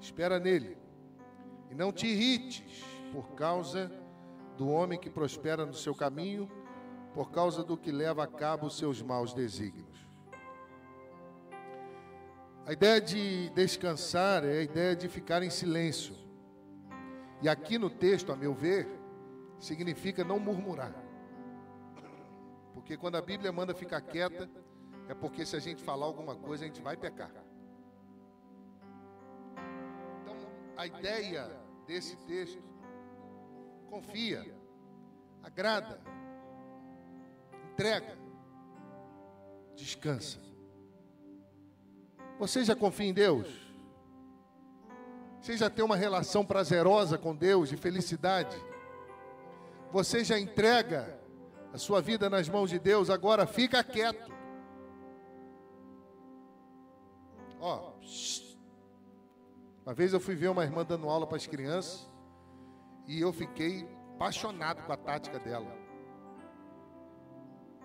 Espera 0.00 0.40
nele 0.40 0.78
e 1.70 1.74
não 1.74 1.92
te 1.92 2.06
irrites 2.06 2.82
por 3.12 3.34
causa 3.34 3.92
do 4.56 4.68
homem 4.68 4.98
que 4.98 5.10
prospera 5.10 5.66
no 5.66 5.74
seu 5.74 5.94
caminho, 5.94 6.50
por 7.12 7.30
causa 7.30 7.62
do 7.62 7.76
que 7.76 7.92
leva 7.92 8.24
a 8.24 8.26
cabo 8.26 8.66
os 8.66 8.78
seus 8.78 9.02
maus 9.02 9.34
desígnios. 9.34 9.95
A 12.66 12.72
ideia 12.72 13.00
de 13.00 13.48
descansar 13.50 14.44
é 14.44 14.58
a 14.58 14.62
ideia 14.62 14.94
de 14.94 15.08
ficar 15.08 15.42
em 15.42 15.48
silêncio. 15.48 16.14
E 17.40 17.48
aqui 17.48 17.78
no 17.78 17.88
texto, 17.88 18.32
a 18.32 18.36
meu 18.36 18.52
ver, 18.52 18.88
significa 19.58 20.24
não 20.24 20.38
murmurar. 20.38 20.94
Porque 22.74 22.96
quando 22.96 23.16
a 23.16 23.22
Bíblia 23.22 23.52
manda 23.52 23.72
ficar 23.72 24.00
quieta, 24.02 24.50
é 25.08 25.14
porque 25.14 25.46
se 25.46 25.56
a 25.56 25.60
gente 25.60 25.82
falar 25.82 26.06
alguma 26.06 26.34
coisa, 26.36 26.64
a 26.64 26.66
gente 26.66 26.82
vai 26.82 26.96
pecar. 26.96 27.30
a 30.76 30.86
ideia 30.86 31.50
desse 31.86 32.16
texto. 32.18 32.62
Confia, 33.88 34.44
agrada, 35.42 36.00
entrega, 37.70 38.18
descansa. 39.74 40.45
Você 42.38 42.64
já 42.64 42.76
confia 42.76 43.06
em 43.06 43.14
Deus? 43.14 43.48
Você 45.40 45.56
já 45.56 45.70
tem 45.70 45.84
uma 45.84 45.96
relação 45.96 46.44
prazerosa 46.44 47.16
com 47.16 47.34
Deus, 47.34 47.68
de 47.68 47.76
felicidade? 47.76 48.56
Você 49.92 50.24
já 50.24 50.38
entrega 50.38 51.18
a 51.72 51.78
sua 51.78 52.02
vida 52.02 52.28
nas 52.28 52.48
mãos 52.48 52.68
de 52.68 52.78
Deus? 52.78 53.10
Agora 53.10 53.46
fica 53.46 53.82
quieto. 53.84 54.32
Ó. 57.60 57.92
Uma 59.84 59.94
vez 59.94 60.12
eu 60.12 60.20
fui 60.20 60.34
ver 60.34 60.48
uma 60.48 60.64
irmã 60.64 60.84
dando 60.84 61.08
aula 61.08 61.26
para 61.26 61.36
as 61.36 61.46
crianças 61.46 62.10
e 63.06 63.20
eu 63.20 63.32
fiquei 63.32 63.88
apaixonado 64.14 64.82
com 64.82 64.92
a 64.92 64.96
tática 64.96 65.38
dela. 65.38 65.72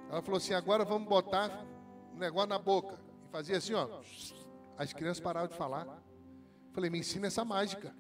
Ela 0.10 0.22
falou 0.22 0.38
assim: 0.38 0.54
agora 0.54 0.84
vamos 0.84 1.08
botar 1.08 1.64
um 2.14 2.18
negócio 2.18 2.50
na 2.50 2.58
boca. 2.58 3.00
E 3.28 3.32
fazia 3.32 3.58
assim, 3.58 3.74
ó. 3.74 3.88
As 4.78 4.94
crianças 4.94 5.20
paravam 5.20 5.48
de 5.48 5.56
falar. 5.56 6.02
Falei, 6.72 6.90
me 6.90 7.00
ensina 7.00 7.28
essa 7.28 7.44
mágica. 7.44 7.94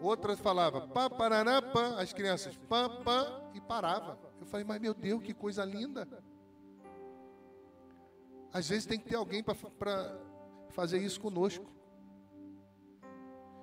Outras 0.00 0.38
falavam, 0.38 0.88
pá, 0.88 1.08
paraná, 1.08 1.62
pá. 1.62 2.00
As 2.00 2.12
crianças, 2.12 2.56
pá, 2.68 2.88
pá, 2.88 3.50
e 3.54 3.60
parava. 3.60 4.18
Eu 4.40 4.46
falei, 4.46 4.64
mas 4.64 4.80
meu 4.80 4.92
Deus, 4.92 5.22
que 5.22 5.32
coisa 5.32 5.64
linda. 5.64 6.06
Às 8.52 8.68
vezes 8.68 8.86
tem 8.86 8.98
que 8.98 9.08
ter 9.08 9.16
alguém 9.16 9.42
para 9.42 9.56
fazer 10.70 10.98
isso 10.98 11.20
conosco. 11.20 11.66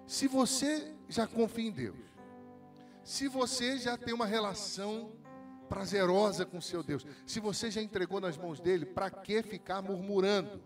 Se 0.05 0.27
você 0.27 0.93
já 1.07 1.25
confia 1.25 1.69
em 1.69 1.71
Deus, 1.71 1.97
se 3.03 3.27
você 3.27 3.77
já 3.77 3.97
tem 3.97 4.13
uma 4.13 4.25
relação 4.25 5.13
prazerosa 5.69 6.45
com 6.45 6.59
seu 6.59 6.83
Deus, 6.83 7.05
se 7.25 7.39
você 7.39 7.71
já 7.71 7.81
entregou 7.81 8.19
nas 8.19 8.37
mãos 8.37 8.59
dele, 8.59 8.85
para 8.85 9.09
que 9.09 9.41
ficar 9.41 9.81
murmurando? 9.81 10.61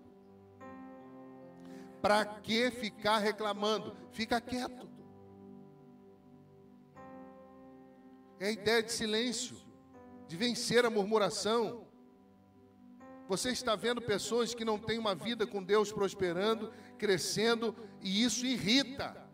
Para 2.05 2.23
que 2.23 2.69
ficar 2.69 3.17
reclamando? 3.17 3.97
Fica 4.11 4.39
quieto. 4.39 4.87
É 8.39 8.49
a 8.49 8.51
ideia 8.51 8.83
de 8.83 8.91
silêncio, 8.91 9.57
de 10.27 10.37
vencer 10.37 10.85
a 10.85 10.91
murmuração. 10.91 11.87
Você 13.27 13.49
está 13.49 13.75
vendo 13.75 14.03
pessoas 14.03 14.53
que 14.53 14.63
não 14.63 14.77
têm 14.77 14.99
uma 14.99 15.15
vida 15.15 15.47
com 15.47 15.63
Deus 15.63 15.91
prosperando, 15.91 16.71
crescendo, 16.95 17.75
e 17.99 18.23
isso 18.23 18.45
irrita. 18.45 19.27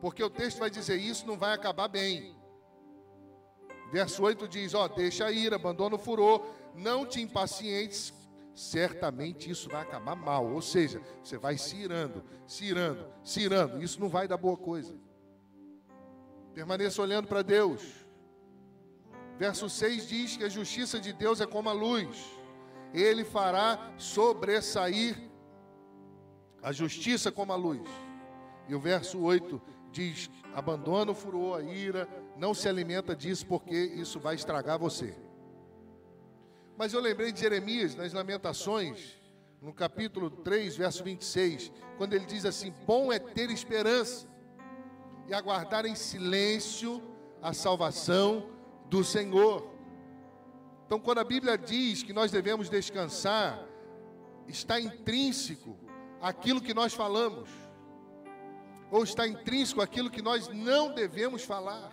Porque 0.00 0.24
o 0.24 0.28
texto 0.28 0.58
vai 0.58 0.68
dizer: 0.68 0.96
isso 0.96 1.28
não 1.28 1.38
vai 1.38 1.54
acabar 1.54 1.86
bem. 1.86 2.36
Verso 3.92 4.24
8 4.24 4.48
diz: 4.48 4.74
Ó, 4.74 4.88
deixa 4.88 5.26
a 5.26 5.30
ira, 5.30 5.54
abandona 5.54 5.94
o 5.94 5.98
furor, 6.00 6.44
não 6.74 7.06
te 7.06 7.20
impacientes, 7.20 8.12
certamente 8.60 9.50
isso 9.50 9.70
vai 9.70 9.80
acabar 9.80 10.14
mal. 10.14 10.52
Ou 10.52 10.60
seja, 10.60 11.00
você 11.24 11.38
vai 11.38 11.56
se 11.56 11.76
irando, 11.76 12.22
se 12.46 12.66
irando, 12.66 13.06
se 13.24 13.40
irando, 13.40 13.82
isso 13.82 13.98
não 13.98 14.08
vai 14.08 14.28
dar 14.28 14.36
boa 14.36 14.56
coisa. 14.56 14.94
Permaneça 16.52 17.00
olhando 17.00 17.26
para 17.26 17.40
Deus. 17.40 17.82
Verso 19.38 19.70
6 19.70 20.08
diz 20.08 20.36
que 20.36 20.44
a 20.44 20.48
justiça 20.50 21.00
de 21.00 21.10
Deus 21.14 21.40
é 21.40 21.46
como 21.46 21.70
a 21.70 21.72
luz, 21.72 22.38
ele 22.92 23.24
fará 23.24 23.94
sobressair 23.96 25.16
a 26.62 26.70
justiça 26.70 27.32
como 27.32 27.52
a 27.54 27.56
luz. 27.56 27.88
E 28.68 28.74
o 28.74 28.80
verso 28.80 29.18
8 29.18 29.58
diz: 29.90 30.28
abandona 30.54 31.12
o 31.12 31.14
furor, 31.14 31.60
a 31.60 31.62
ira, 31.62 32.06
não 32.36 32.52
se 32.52 32.68
alimenta 32.68 33.16
disso, 33.16 33.46
porque 33.46 33.74
isso 33.74 34.20
vai 34.20 34.34
estragar 34.34 34.78
você. 34.78 35.16
Mas 36.80 36.94
eu 36.94 37.00
lembrei 37.02 37.30
de 37.30 37.38
Jeremias 37.38 37.94
nas 37.94 38.14
Lamentações, 38.14 39.20
no 39.60 39.70
capítulo 39.70 40.30
3, 40.30 40.78
verso 40.78 41.04
26, 41.04 41.70
quando 41.98 42.14
ele 42.14 42.24
diz 42.24 42.46
assim: 42.46 42.72
Bom 42.86 43.12
é 43.12 43.18
ter 43.18 43.50
esperança 43.50 44.26
e 45.28 45.34
aguardar 45.34 45.84
em 45.84 45.94
silêncio 45.94 47.02
a 47.42 47.52
salvação 47.52 48.48
do 48.88 49.04
Senhor. 49.04 49.70
Então, 50.86 50.98
quando 50.98 51.18
a 51.18 51.24
Bíblia 51.24 51.58
diz 51.58 52.02
que 52.02 52.14
nós 52.14 52.30
devemos 52.30 52.70
descansar, 52.70 53.62
está 54.48 54.80
intrínseco 54.80 55.78
aquilo 56.18 56.62
que 56.62 56.72
nós 56.72 56.94
falamos 56.94 57.50
ou 58.90 59.04
está 59.04 59.28
intrínseco 59.28 59.82
aquilo 59.82 60.08
que 60.08 60.22
nós 60.22 60.48
não 60.48 60.94
devemos 60.94 61.44
falar. 61.44 61.92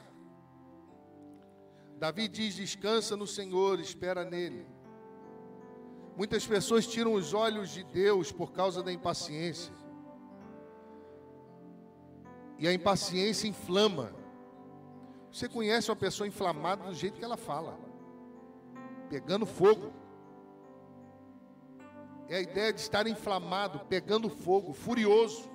Davi 2.00 2.30
diz: 2.30 2.56
descansa 2.56 3.18
no 3.18 3.28
Senhor, 3.28 3.82
espera 3.82 4.24
nele. 4.24 4.77
Muitas 6.18 6.48
pessoas 6.48 6.88
tiram 6.88 7.14
os 7.14 7.36
olhos 7.36 7.70
de 7.70 7.84
Deus 7.84 8.32
por 8.32 8.52
causa 8.52 8.82
da 8.82 8.92
impaciência. 8.92 9.72
E 12.58 12.68
a 12.68 12.74
impaciência 12.74 13.48
inflama. 13.48 14.12
Você 15.32 15.48
conhece 15.48 15.92
uma 15.92 15.96
pessoa 15.96 16.28
inflamada 16.28 16.86
do 16.86 16.94
jeito 16.96 17.20
que 17.20 17.24
ela 17.24 17.38
fala, 17.38 17.80
pegando 19.12 19.46
fogo. 19.46 19.94
É 22.28 22.38
a 22.38 22.42
ideia 22.42 22.74
de 22.74 22.82
estar 22.82 23.06
inflamado, 23.06 23.82
pegando 23.82 24.28
fogo, 24.28 24.74
furioso. 24.74 25.48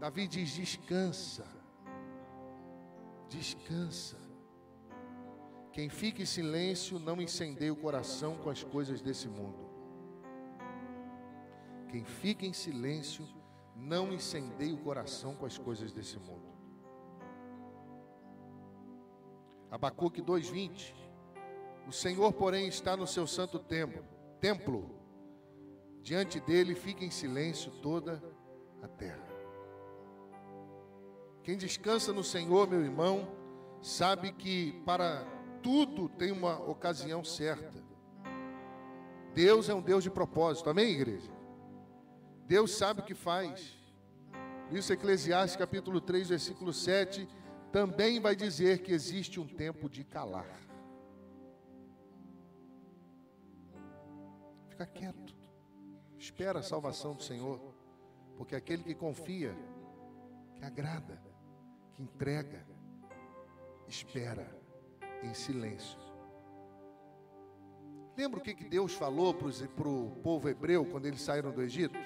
Davi 0.00 0.26
diz: 0.26 0.48
descansa, 0.52 1.46
descansa. 3.28 4.19
Quem 5.72 5.88
fica 5.88 6.22
em 6.22 6.26
silêncio 6.26 6.98
não 6.98 7.20
incendeia 7.20 7.72
o 7.72 7.76
coração 7.76 8.36
com 8.36 8.50
as 8.50 8.62
coisas 8.62 9.00
desse 9.00 9.28
mundo. 9.28 9.70
Quem 11.88 12.04
fica 12.04 12.44
em 12.44 12.52
silêncio 12.52 13.26
não 13.76 14.12
incendeia 14.12 14.74
o 14.74 14.78
coração 14.78 15.34
com 15.34 15.46
as 15.46 15.56
coisas 15.56 15.92
desse 15.92 16.18
mundo. 16.18 16.50
Abacuque 19.70 20.20
2:20 20.20 20.94
O 21.86 21.92
Senhor, 21.92 22.32
porém, 22.32 22.68
está 22.68 22.96
no 22.96 23.06
seu 23.06 23.26
santo 23.26 23.58
templo, 23.58 24.04
templo. 24.40 24.90
Diante 26.02 26.40
dele 26.40 26.74
fica 26.74 27.04
em 27.04 27.10
silêncio 27.10 27.70
toda 27.80 28.22
a 28.82 28.88
terra. 28.88 29.28
Quem 31.42 31.56
descansa 31.56 32.12
no 32.12 32.22
Senhor, 32.22 32.68
meu 32.68 32.80
irmão, 32.80 33.28
sabe 33.80 34.32
que 34.32 34.72
para 34.84 35.26
tudo 35.62 36.08
tem 36.08 36.32
uma 36.32 36.58
ocasião 36.58 37.24
certa. 37.24 37.82
Deus 39.34 39.68
é 39.68 39.74
um 39.74 39.82
Deus 39.82 40.02
de 40.02 40.10
propósito, 40.10 40.68
amém, 40.68 40.92
igreja? 40.92 41.30
Deus 42.46 42.76
sabe 42.76 43.00
o 43.00 43.04
que 43.04 43.14
faz. 43.14 43.78
Isso, 44.70 44.92
Eclesiastes 44.92 45.56
capítulo 45.56 46.00
3, 46.00 46.28
versículo 46.28 46.72
7, 46.72 47.28
também 47.72 48.20
vai 48.20 48.34
dizer 48.34 48.82
que 48.82 48.92
existe 48.92 49.38
um 49.38 49.46
tempo 49.46 49.88
de 49.88 50.04
calar. 50.04 50.60
Fica 54.68 54.86
quieto, 54.86 55.34
espera 56.18 56.58
a 56.58 56.62
salvação 56.62 57.14
do 57.14 57.22
Senhor, 57.22 57.60
porque 58.36 58.56
aquele 58.56 58.82
que 58.82 58.94
confia, 58.94 59.54
que 60.56 60.64
agrada, 60.64 61.22
entrega, 61.98 62.66
espera 63.86 64.59
em 65.22 65.34
silêncio. 65.34 65.98
Lembra 68.16 68.40
o 68.40 68.42
que 68.42 68.54
Deus 68.54 68.94
falou 68.94 69.32
para 69.34 69.88
o 69.88 70.10
povo 70.22 70.48
hebreu 70.48 70.84
quando 70.84 71.06
eles 71.06 71.20
saíram 71.20 71.50
do 71.50 71.62
Egito? 71.62 71.98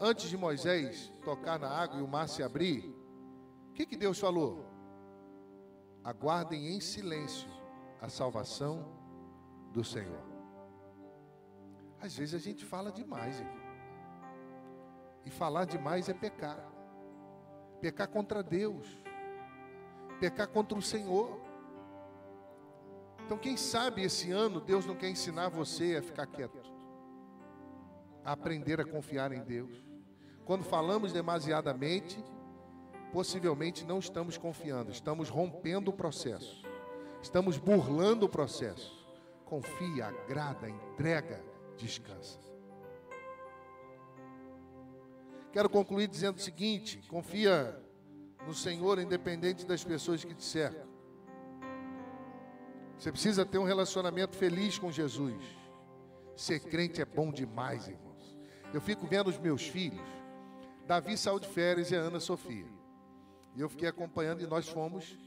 Antes 0.00 0.28
de 0.28 0.36
Moisés 0.36 1.12
tocar 1.24 1.58
na 1.58 1.68
água 1.68 1.98
e 1.98 2.02
o 2.02 2.08
mar 2.08 2.28
se 2.28 2.42
abrir, 2.42 2.84
o 3.70 3.72
que, 3.72 3.86
que 3.86 3.96
Deus 3.96 4.18
falou? 4.18 4.66
Aguardem 6.04 6.74
em 6.74 6.80
silêncio 6.80 7.48
a 8.00 8.08
salvação 8.08 8.86
do 9.72 9.82
Senhor. 9.82 10.22
Às 12.00 12.16
vezes 12.16 12.34
a 12.34 12.38
gente 12.38 12.64
fala 12.64 12.90
demais. 12.90 13.42
E 15.24 15.30
falar 15.30 15.64
demais 15.64 16.08
é 16.08 16.14
pecar 16.14 16.72
pecar 17.82 18.06
contra 18.06 18.44
Deus, 18.44 18.86
pecar 20.20 20.46
contra 20.46 20.78
o 20.78 20.80
Senhor. 20.80 21.40
Então, 23.32 23.40
quem 23.40 23.56
sabe 23.56 24.02
esse 24.02 24.30
ano 24.30 24.60
Deus 24.60 24.84
não 24.84 24.94
quer 24.94 25.08
ensinar 25.08 25.48
você 25.48 25.96
a 25.96 26.02
ficar 26.02 26.26
quieto, 26.26 26.70
a 28.22 28.32
aprender 28.32 28.78
a 28.78 28.84
confiar 28.84 29.32
em 29.32 29.42
Deus. 29.42 29.82
Quando 30.44 30.62
falamos 30.64 31.14
demasiadamente, 31.14 32.22
possivelmente 33.10 33.86
não 33.86 33.98
estamos 33.98 34.36
confiando, 34.36 34.92
estamos 34.92 35.30
rompendo 35.30 35.90
o 35.90 35.94
processo, 35.94 36.62
estamos 37.22 37.56
burlando 37.56 38.26
o 38.26 38.28
processo. 38.28 39.02
Confia, 39.46 40.08
agrada, 40.08 40.68
entrega, 40.68 41.42
descansa. 41.78 42.38
Quero 45.50 45.70
concluir 45.70 46.06
dizendo 46.06 46.36
o 46.36 46.42
seguinte: 46.42 47.02
confia 47.08 47.82
no 48.46 48.52
Senhor, 48.52 48.98
independente 48.98 49.64
das 49.64 49.82
pessoas 49.82 50.22
que 50.22 50.34
te 50.34 50.44
cercam. 50.44 50.91
Você 53.02 53.10
precisa 53.10 53.44
ter 53.44 53.58
um 53.58 53.64
relacionamento 53.64 54.36
feliz 54.36 54.78
com 54.78 54.88
Jesus. 54.88 55.34
Ser 56.36 56.60
crente 56.60 57.02
é 57.02 57.04
bom 57.04 57.32
demais, 57.32 57.88
irmãos. 57.88 58.36
Eu 58.72 58.80
fico 58.80 59.08
vendo 59.08 59.26
os 59.26 59.36
meus 59.40 59.66
filhos. 59.66 60.06
Davi 60.86 61.18
saiu 61.18 61.40
de 61.40 61.48
férias 61.48 61.90
e 61.90 61.96
a 61.96 61.98
Ana 61.98 62.20
Sofia. 62.20 62.64
E 63.56 63.60
eu 63.60 63.68
fiquei 63.68 63.88
acompanhando 63.88 64.40
e 64.40 64.46
nós 64.46 64.68
fomos. 64.68 65.18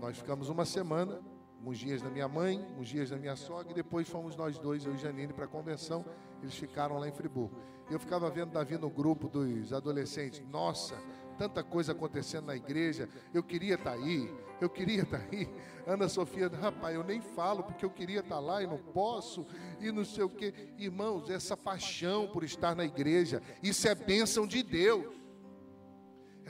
Nós 0.00 0.16
ficamos 0.16 0.48
uma 0.48 0.64
semana, 0.64 1.20
uns 1.62 1.76
dias 1.76 2.00
da 2.00 2.08
minha 2.08 2.26
mãe, 2.26 2.66
uns 2.78 2.88
dias 2.88 3.10
da 3.10 3.18
minha 3.18 3.36
sogra, 3.36 3.72
e 3.72 3.74
depois 3.74 4.08
fomos 4.08 4.34
nós 4.34 4.56
dois, 4.56 4.86
eu 4.86 4.94
e 4.94 4.96
Janine, 4.96 5.34
para 5.34 5.44
a 5.44 5.48
convenção. 5.48 6.02
Eles 6.40 6.54
ficaram 6.54 6.96
lá 6.96 7.06
em 7.06 7.12
Friburgo. 7.12 7.60
Eu 7.90 8.00
ficava 8.00 8.30
vendo 8.30 8.52
Davi 8.52 8.78
no 8.78 8.88
grupo 8.88 9.28
dos 9.28 9.70
adolescentes. 9.74 10.42
Nossa, 10.48 10.94
tanta 11.40 11.62
coisa 11.62 11.92
acontecendo 11.92 12.48
na 12.48 12.54
igreja. 12.54 13.08
Eu 13.32 13.42
queria 13.42 13.76
estar 13.76 13.92
tá 13.92 13.96
aí, 13.96 14.30
eu 14.60 14.68
queria 14.68 15.04
estar 15.04 15.20
tá 15.20 15.24
aí. 15.32 15.48
Ana 15.86 16.06
Sofia, 16.06 16.48
rapaz, 16.48 16.94
eu 16.94 17.02
nem 17.02 17.22
falo 17.22 17.62
porque 17.62 17.82
eu 17.82 17.88
queria 17.88 18.20
estar 18.20 18.34
tá 18.34 18.40
lá 18.40 18.62
e 18.62 18.66
não 18.66 18.76
posso, 18.76 19.46
e 19.80 19.90
não 19.90 20.04
sei 20.04 20.22
o 20.22 20.28
quê. 20.28 20.52
Irmãos, 20.76 21.30
essa 21.30 21.56
paixão 21.56 22.28
por 22.28 22.44
estar 22.44 22.76
na 22.76 22.84
igreja, 22.84 23.40
isso 23.62 23.88
é 23.88 23.94
bênção 23.94 24.46
de 24.46 24.62
Deus 24.62 25.19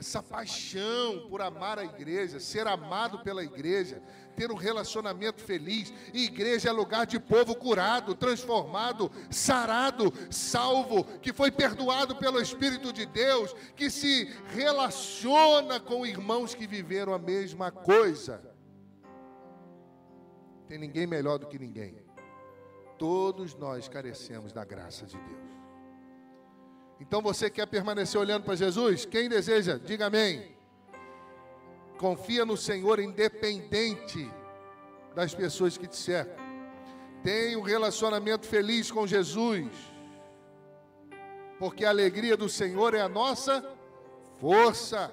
essa 0.01 0.21
paixão 0.23 1.27
por 1.29 1.43
amar 1.43 1.77
a 1.77 1.85
igreja, 1.85 2.39
ser 2.39 2.65
amado 2.65 3.19
pela 3.19 3.43
igreja, 3.43 4.01
ter 4.35 4.51
um 4.51 4.55
relacionamento 4.55 5.41
feliz. 5.41 5.93
E 6.11 6.25
igreja 6.25 6.69
é 6.69 6.71
lugar 6.71 7.05
de 7.05 7.19
povo 7.19 7.55
curado, 7.55 8.15
transformado, 8.15 9.11
sarado, 9.29 10.11
salvo, 10.31 11.03
que 11.19 11.31
foi 11.31 11.51
perdoado 11.51 12.15
pelo 12.15 12.41
Espírito 12.41 12.91
de 12.91 13.05
Deus, 13.05 13.53
que 13.75 13.91
se 13.91 14.25
relaciona 14.47 15.79
com 15.79 16.03
irmãos 16.03 16.55
que 16.55 16.65
viveram 16.65 17.13
a 17.13 17.19
mesma 17.19 17.71
coisa. 17.71 18.41
Tem 20.67 20.79
ninguém 20.79 21.05
melhor 21.05 21.37
do 21.37 21.45
que 21.45 21.59
ninguém. 21.59 21.95
Todos 22.97 23.53
nós 23.53 23.87
carecemos 23.87 24.51
da 24.51 24.65
graça 24.65 25.05
de 25.05 25.17
Deus. 25.17 25.50
Então 27.01 27.19
você 27.19 27.49
quer 27.49 27.65
permanecer 27.65 28.21
olhando 28.21 28.43
para 28.43 28.55
Jesus? 28.55 29.05
Quem 29.05 29.27
deseja, 29.27 29.79
diga 29.83 30.05
amém. 30.05 30.51
Confia 31.97 32.45
no 32.45 32.55
Senhor 32.55 32.99
independente 32.99 34.31
das 35.15 35.33
pessoas 35.33 35.79
que 35.79 35.87
te 35.87 35.95
cercam. 35.95 36.35
Tenha 37.23 37.57
um 37.57 37.63
relacionamento 37.63 38.45
feliz 38.45 38.91
com 38.91 39.07
Jesus. 39.07 39.67
Porque 41.57 41.85
a 41.85 41.89
alegria 41.89 42.37
do 42.37 42.47
Senhor 42.47 42.93
é 42.93 43.01
a 43.01 43.09
nossa 43.09 43.67
força. 44.39 45.11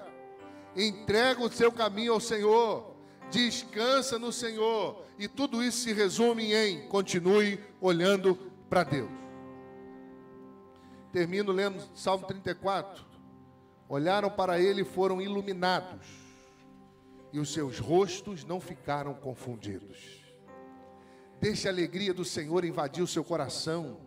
Entrega 0.75 1.41
o 1.41 1.51
seu 1.51 1.71
caminho 1.71 2.13
ao 2.13 2.19
Senhor. 2.19 2.95
Descansa 3.31 4.19
no 4.19 4.31
Senhor. 4.31 5.03
E 5.17 5.27
tudo 5.27 5.63
isso 5.63 5.79
se 5.79 5.91
resume 5.91 6.53
em 6.53 6.87
continue 6.87 7.59
olhando 7.81 8.35
para 8.69 8.83
Deus. 8.83 9.28
Termino 11.11 11.51
lendo 11.51 11.81
Salmo 11.95 12.25
34. 12.25 13.05
Olharam 13.87 14.29
para 14.29 14.59
ele 14.59 14.81
e 14.81 14.85
foram 14.85 15.19
iluminados, 15.19 16.05
e 17.33 17.39
os 17.39 17.51
seus 17.51 17.79
rostos 17.79 18.43
não 18.43 18.61
ficaram 18.61 19.15
confundidos. 19.15 20.23
Deixe 21.41 21.67
a 21.67 21.71
alegria 21.71 22.13
do 22.13 22.25
Senhor 22.25 22.63
invadir 22.65 23.01
o 23.01 23.07
seu 23.07 23.23
coração. 23.23 23.97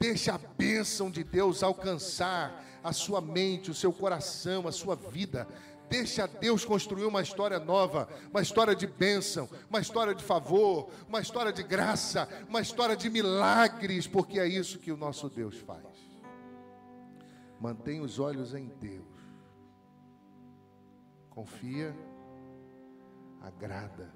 Deixe 0.00 0.30
a 0.30 0.38
bênção 0.38 1.10
de 1.10 1.22
Deus 1.22 1.62
alcançar 1.62 2.64
a 2.82 2.92
sua 2.92 3.20
mente, 3.20 3.70
o 3.70 3.74
seu 3.74 3.92
coração, 3.92 4.66
a 4.66 4.72
sua 4.72 4.96
vida. 4.96 5.46
Deixe 5.88 6.20
a 6.20 6.26
Deus 6.26 6.64
construir 6.64 7.04
uma 7.04 7.22
história 7.22 7.60
nova, 7.60 8.08
uma 8.30 8.42
história 8.42 8.74
de 8.74 8.86
bênção, 8.86 9.48
uma 9.70 9.80
história 9.80 10.14
de 10.14 10.24
favor, 10.24 10.90
uma 11.08 11.20
história 11.20 11.52
de 11.52 11.62
graça, 11.62 12.28
uma 12.48 12.60
história 12.60 12.96
de 12.96 13.08
milagres, 13.08 14.06
porque 14.06 14.40
é 14.40 14.48
isso 14.48 14.78
que 14.78 14.90
o 14.90 14.96
nosso 14.96 15.28
Deus 15.28 15.56
faz. 15.58 15.95
Mantenha 17.60 18.02
os 18.02 18.18
olhos 18.18 18.54
em 18.54 18.68
Deus. 18.68 19.06
Confia, 21.30 21.94
agrada, 23.40 24.12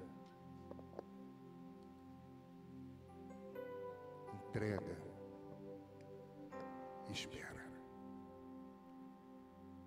entrega, 4.33 4.97
espera. 7.09 7.51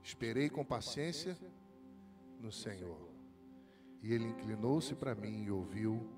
Esperei 0.03 0.49
com 0.49 0.65
paciência 0.65 1.37
no 2.39 2.53
Senhor, 2.53 3.09
e 4.03 4.13
Ele 4.13 4.27
inclinou-se 4.27 4.95
para 4.95 5.15
mim 5.15 5.45
e 5.45 5.51
ouviu 5.51 6.09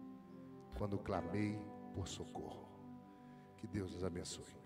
quando 0.77 0.99
clamei 0.99 1.59
por 1.95 2.07
socorro. 2.07 2.67
Que 3.57 3.67
Deus 3.67 3.93
nos 3.95 4.05
abençoe. 4.05 4.66